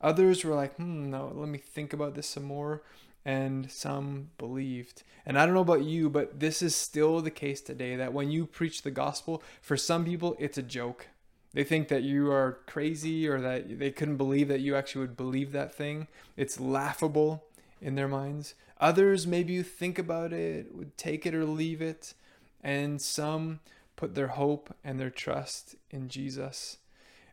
Others 0.00 0.44
were 0.44 0.54
like, 0.54 0.76
hmm, 0.76 1.10
no, 1.10 1.32
let 1.34 1.48
me 1.48 1.58
think 1.58 1.92
about 1.92 2.14
this 2.14 2.28
some 2.28 2.44
more 2.44 2.84
and 3.24 3.68
some 3.68 4.30
believed. 4.38 5.02
And 5.26 5.36
I 5.36 5.44
don't 5.44 5.56
know 5.56 5.62
about 5.62 5.82
you, 5.82 6.08
but 6.10 6.38
this 6.38 6.62
is 6.62 6.76
still 6.76 7.20
the 7.20 7.30
case 7.32 7.60
today 7.60 7.96
that 7.96 8.12
when 8.12 8.30
you 8.30 8.46
preach 8.46 8.82
the 8.82 8.92
gospel, 8.92 9.42
for 9.60 9.76
some 9.76 10.04
people, 10.04 10.36
it's 10.38 10.58
a 10.58 10.62
joke. 10.62 11.08
They 11.54 11.64
think 11.64 11.88
that 11.88 12.02
you 12.02 12.30
are 12.30 12.60
crazy 12.66 13.28
or 13.28 13.40
that 13.40 13.78
they 13.78 13.90
couldn't 13.90 14.16
believe 14.16 14.48
that 14.48 14.60
you 14.60 14.74
actually 14.74 15.02
would 15.02 15.16
believe 15.16 15.52
that 15.52 15.74
thing. 15.74 16.08
It's 16.36 16.58
laughable 16.58 17.44
in 17.80 17.94
their 17.94 18.08
minds. 18.08 18.54
Others, 18.80 19.26
maybe 19.26 19.52
you 19.52 19.62
think 19.62 19.98
about 19.98 20.32
it, 20.32 20.74
would 20.74 20.96
take 20.96 21.26
it 21.26 21.34
or 21.34 21.44
leave 21.44 21.82
it. 21.82 22.14
And 22.62 23.02
some 23.02 23.60
put 23.96 24.14
their 24.14 24.28
hope 24.28 24.74
and 24.82 24.98
their 24.98 25.10
trust 25.10 25.76
in 25.90 26.08
Jesus. 26.08 26.78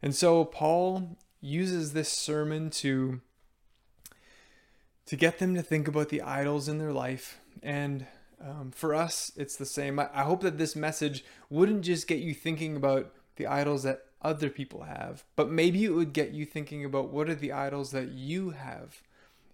And 0.02 0.14
so 0.14 0.44
Paul 0.44 1.18
uses 1.42 1.94
this 1.94 2.10
sermon 2.10 2.70
to 2.70 3.22
to 5.06 5.16
get 5.16 5.40
them 5.40 5.56
to 5.56 5.64
think 5.64 5.88
about 5.88 6.10
the 6.10 6.22
idols 6.22 6.68
in 6.68 6.78
their 6.78 6.94
life. 6.94 7.40
And 7.64 8.06
um, 8.40 8.70
for 8.70 8.94
us, 8.94 9.32
it's 9.36 9.56
the 9.56 9.66
same. 9.66 9.98
I, 10.00 10.08
I 10.14 10.22
hope 10.22 10.42
that 10.42 10.60
this 10.60 10.76
message 10.76 11.26
wouldn't 11.50 11.82
just 11.82 12.08
get 12.08 12.20
you 12.20 12.36
thinking 12.36 12.76
about 12.76 13.12
the 13.38 13.48
idols 13.48 13.82
that 13.84 14.06
other 14.22 14.50
people 14.50 14.84
have, 14.84 15.24
but 15.36 15.50
maybe 15.50 15.86
it 15.86 15.94
would 15.94 16.14
get 16.14 16.32
you 16.32 16.46
thinking 16.46 16.84
about 16.84 17.10
what 17.10 17.30
are 17.30 17.36
the 17.36 17.52
idols 17.52 17.92
that 17.92 18.10
you 18.10 18.52
have. 18.52 19.02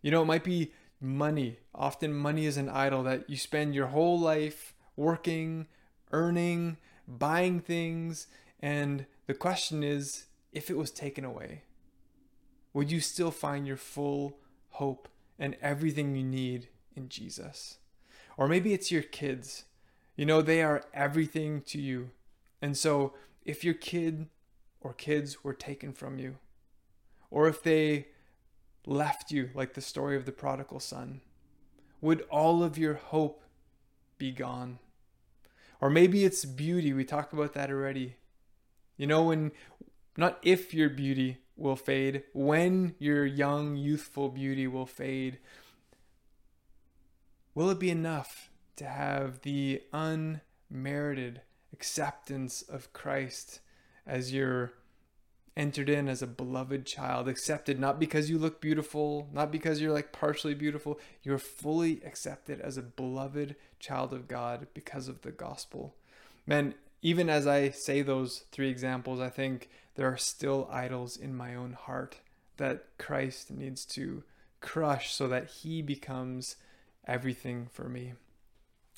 You 0.01 0.12
know, 0.12 0.23
it 0.23 0.25
might 0.25 0.43
be 0.43 0.71
money. 0.99 1.60
Often, 1.73 2.13
money 2.13 2.45
is 2.45 2.58
an 2.58 2.69
idol 2.69 3.04
that 3.04 3.30
you 3.30 3.38
spend 3.38 3.75
your 3.75 3.88
whole 3.88 4.19
life 4.19 4.73
working, 4.95 5.67
earning, 6.12 6.78
buying 7.08 7.60
things. 7.60 8.28
And 8.60 9.06
the 9.28 9.34
question 9.34 9.84
is 9.84 10.25
if 10.51 10.69
it 10.69 10.78
was 10.78 10.91
taken 10.91 11.25
away, 11.25 11.63
would 12.73 12.91
you 12.91 12.99
still 12.99 13.32
find 13.32 13.67
your 13.67 13.78
full 13.78 14.38
hope 14.71 15.08
and 15.38 15.56
everything 15.62 16.15
you 16.15 16.23
need 16.23 16.69
in 16.95 17.10
Jesus? 17.10 17.78
Or 18.38 18.47
maybe 18.47 18.73
it's 18.73 18.91
your 18.91 19.04
kids. 19.04 19.65
You 20.15 20.25
know, 20.25 20.41
they 20.41 20.62
are 20.62 20.84
everything 20.93 21.62
to 21.67 21.80
you. 21.80 22.12
And 22.62 22.78
so, 22.78 23.13
if 23.45 23.63
your 23.63 23.73
kid 23.73 24.28
or 24.86 24.93
kids 24.93 25.43
were 25.43 25.52
taken 25.52 25.91
from 25.91 26.19
you, 26.19 26.38
or 27.32 27.48
if 27.48 27.63
they 27.63 28.06
left 28.86 29.32
you, 29.32 29.50
like 29.56 29.74
the 29.74 29.82
story 29.82 30.15
of 30.15 30.28
the 30.28 30.32
prodigal 30.32 30.80
son, 30.80 31.21
would 32.02 32.21
all 32.30 32.62
of 32.62 32.78
your 32.78 32.93
hope 32.93 33.41
be 34.19 34.32
gone? 34.32 34.78
Or 35.82 35.89
maybe 35.89 36.24
it's 36.24 36.45
beauty. 36.45 36.93
We 36.93 37.04
talked 37.04 37.34
about 37.34 37.54
that 37.54 37.71
already. 37.71 38.17
You 38.95 39.08
know, 39.08 39.24
when 39.24 39.54
not 40.15 40.38
if 40.43 40.71
your 40.71 40.91
beauty 40.91 41.39
will 41.58 41.76
fade, 41.76 42.21
when 42.34 42.93
your 43.00 43.26
young, 43.26 43.76
youthful 43.76 44.30
beauty 44.30 44.67
will 44.67 44.86
fade, 44.86 45.39
will 47.56 47.71
it 47.71 47.80
be 47.80 47.89
enough 47.89 48.52
to 48.76 48.86
have 48.86 49.41
the 49.41 49.82
unmerited 49.91 51.41
acceptance 51.74 52.62
of 52.62 52.93
Christ 52.93 53.62
as 54.06 54.34
you're 54.34 54.74
entered 55.58 55.89
in 55.89 56.08
as 56.08 56.22
a 56.22 56.28
beloved 56.28 56.86
child, 56.86 57.28
accepted 57.28 57.80
not 57.80 58.00
because 58.00 58.30
you 58.30 58.38
look 58.38 58.60
beautiful, 58.60 59.30
not 59.32 59.52
because 59.52 59.80
you're 59.80 59.94
like 59.94 60.12
partially 60.12 60.54
beautiful, 60.54 61.00
you're 61.24 61.38
fully 61.38 62.02
accepted 62.06 62.60
as 62.60 62.78
a 62.78 62.82
beloved 62.82 63.56
child 63.80 64.13
of 64.13 64.28
God 64.28 64.68
because 64.74 65.08
of 65.08 65.22
the 65.22 65.32
gospel. 65.32 65.96
Man, 66.46 66.76
even 67.02 67.30
as 67.30 67.48
I 67.48 67.70
say 67.70 68.02
those 68.02 68.46
three 68.52 68.70
examples, 68.70 69.20
I 69.20 69.30
think 69.30 69.70
there 69.96 70.08
are 70.08 70.18
still 70.18 70.68
idols 70.72 71.15
in 71.15 71.36
my 71.36 71.56
own 71.56 71.74
heart 71.74 72.20
that 72.58 72.86
Christ 72.98 73.52
needs 73.52 73.86
to 73.86 74.24
crush 74.60 75.13
so 75.13 75.28
that 75.28 75.50
he 75.50 75.82
becomes 75.82 76.56
everything 77.08 77.68
for 77.72 77.88
me. 77.88 78.13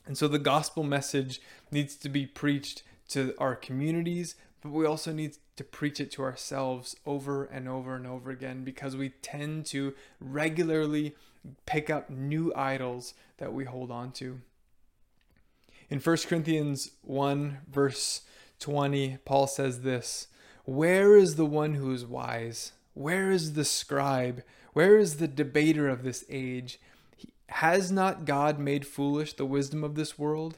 And 0.06 0.18
so 0.18 0.28
the 0.28 0.40
gospel 0.40 0.84
message 0.84 1.42
needs 1.70 1.96
to 1.98 2.10
be 2.10 2.26
preached 2.26 2.84
to 3.10 3.34
our 3.38 3.56
communities, 3.56 4.36
but 4.62 4.72
we 4.72 4.86
also 4.86 5.12
need 5.12 5.38
to 5.56 5.64
preach 5.64 6.00
it 6.00 6.12
to 6.12 6.24
ourselves 6.24 6.96
over 7.06 7.46
and 7.46 7.68
over 7.68 7.96
and 7.96 8.06
over 8.06 8.30
again 8.30 8.64
because 8.64 8.96
we 8.96 9.10
tend 9.22 9.66
to 9.68 9.94
regularly 10.20 11.16
pick 11.66 11.90
up 11.90 12.10
new 12.10 12.54
idols 12.56 13.14
that 13.38 13.54
we 13.54 13.66
hold 13.66 13.92
on 13.92 14.12
to. 14.12 14.42
In 15.90 16.00
1 16.00 16.18
Corinthians 16.28 16.92
1, 17.04 17.60
verse 17.70 18.22
20, 18.60 19.18
Paul 19.24 19.48
says 19.48 19.82
this 19.82 20.28
Where 20.66 21.16
is 21.16 21.36
the 21.36 21.46
one 21.46 21.76
who 21.76 21.94
is 21.94 22.06
wise? 22.06 22.74
Where 22.94 23.32
is 23.32 23.54
the 23.54 23.66
scribe? 23.66 24.44
Where 24.74 24.98
is 24.98 25.18
the 25.18 25.28
debater 25.28 25.88
of 25.88 26.04
this 26.04 26.26
age? 26.30 26.80
Has 27.50 27.92
not 27.92 28.26
God 28.26 28.60
made 28.60 28.86
foolish 28.86 29.34
the 29.34 29.46
wisdom 29.46 29.84
of 29.84 29.96
this 29.96 30.20
world? 30.20 30.58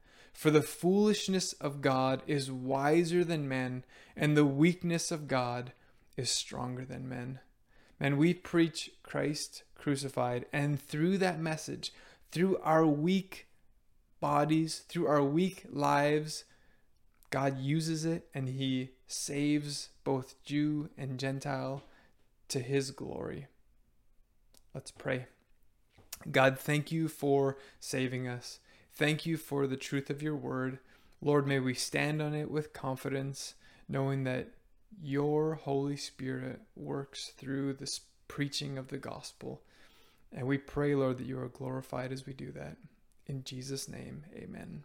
For 0.33 0.49
the 0.49 0.61
foolishness 0.61 1.53
of 1.53 1.81
God 1.81 2.23
is 2.25 2.51
wiser 2.51 3.23
than 3.23 3.47
men, 3.47 3.83
and 4.15 4.35
the 4.35 4.45
weakness 4.45 5.11
of 5.11 5.27
God 5.27 5.73
is 6.17 6.29
stronger 6.29 6.85
than 6.85 7.09
men. 7.09 7.39
And 7.99 8.17
we 8.17 8.33
preach 8.33 8.91
Christ 9.03 9.63
crucified, 9.75 10.45
and 10.51 10.81
through 10.81 11.17
that 11.19 11.39
message, 11.39 11.93
through 12.31 12.57
our 12.59 12.85
weak 12.85 13.47
bodies, 14.19 14.79
through 14.87 15.07
our 15.07 15.23
weak 15.23 15.65
lives, 15.69 16.45
God 17.31 17.59
uses 17.59 18.05
it 18.05 18.27
and 18.33 18.47
He 18.47 18.91
saves 19.07 19.89
both 20.03 20.41
Jew 20.43 20.89
and 20.97 21.19
Gentile 21.19 21.83
to 22.49 22.59
His 22.59 22.91
glory. 22.91 23.47
Let's 24.73 24.91
pray. 24.91 25.25
God, 26.29 26.59
thank 26.59 26.91
you 26.91 27.07
for 27.07 27.57
saving 27.79 28.27
us. 28.27 28.59
Thank 29.01 29.25
you 29.25 29.35
for 29.35 29.65
the 29.65 29.77
truth 29.77 30.11
of 30.11 30.21
your 30.21 30.35
word. 30.35 30.77
Lord, 31.23 31.47
may 31.47 31.57
we 31.59 31.73
stand 31.73 32.21
on 32.21 32.35
it 32.35 32.51
with 32.51 32.71
confidence, 32.71 33.55
knowing 33.89 34.25
that 34.25 34.49
your 35.01 35.55
Holy 35.55 35.97
Spirit 35.97 36.61
works 36.75 37.33
through 37.35 37.73
this 37.73 38.01
preaching 38.27 38.77
of 38.77 38.89
the 38.89 38.99
gospel. 38.99 39.63
And 40.31 40.45
we 40.45 40.59
pray, 40.59 40.93
Lord, 40.93 41.17
that 41.17 41.25
you 41.25 41.39
are 41.39 41.47
glorified 41.47 42.11
as 42.11 42.27
we 42.27 42.33
do 42.33 42.51
that. 42.51 42.77
In 43.25 43.43
Jesus' 43.43 43.89
name, 43.89 44.23
amen. 44.35 44.83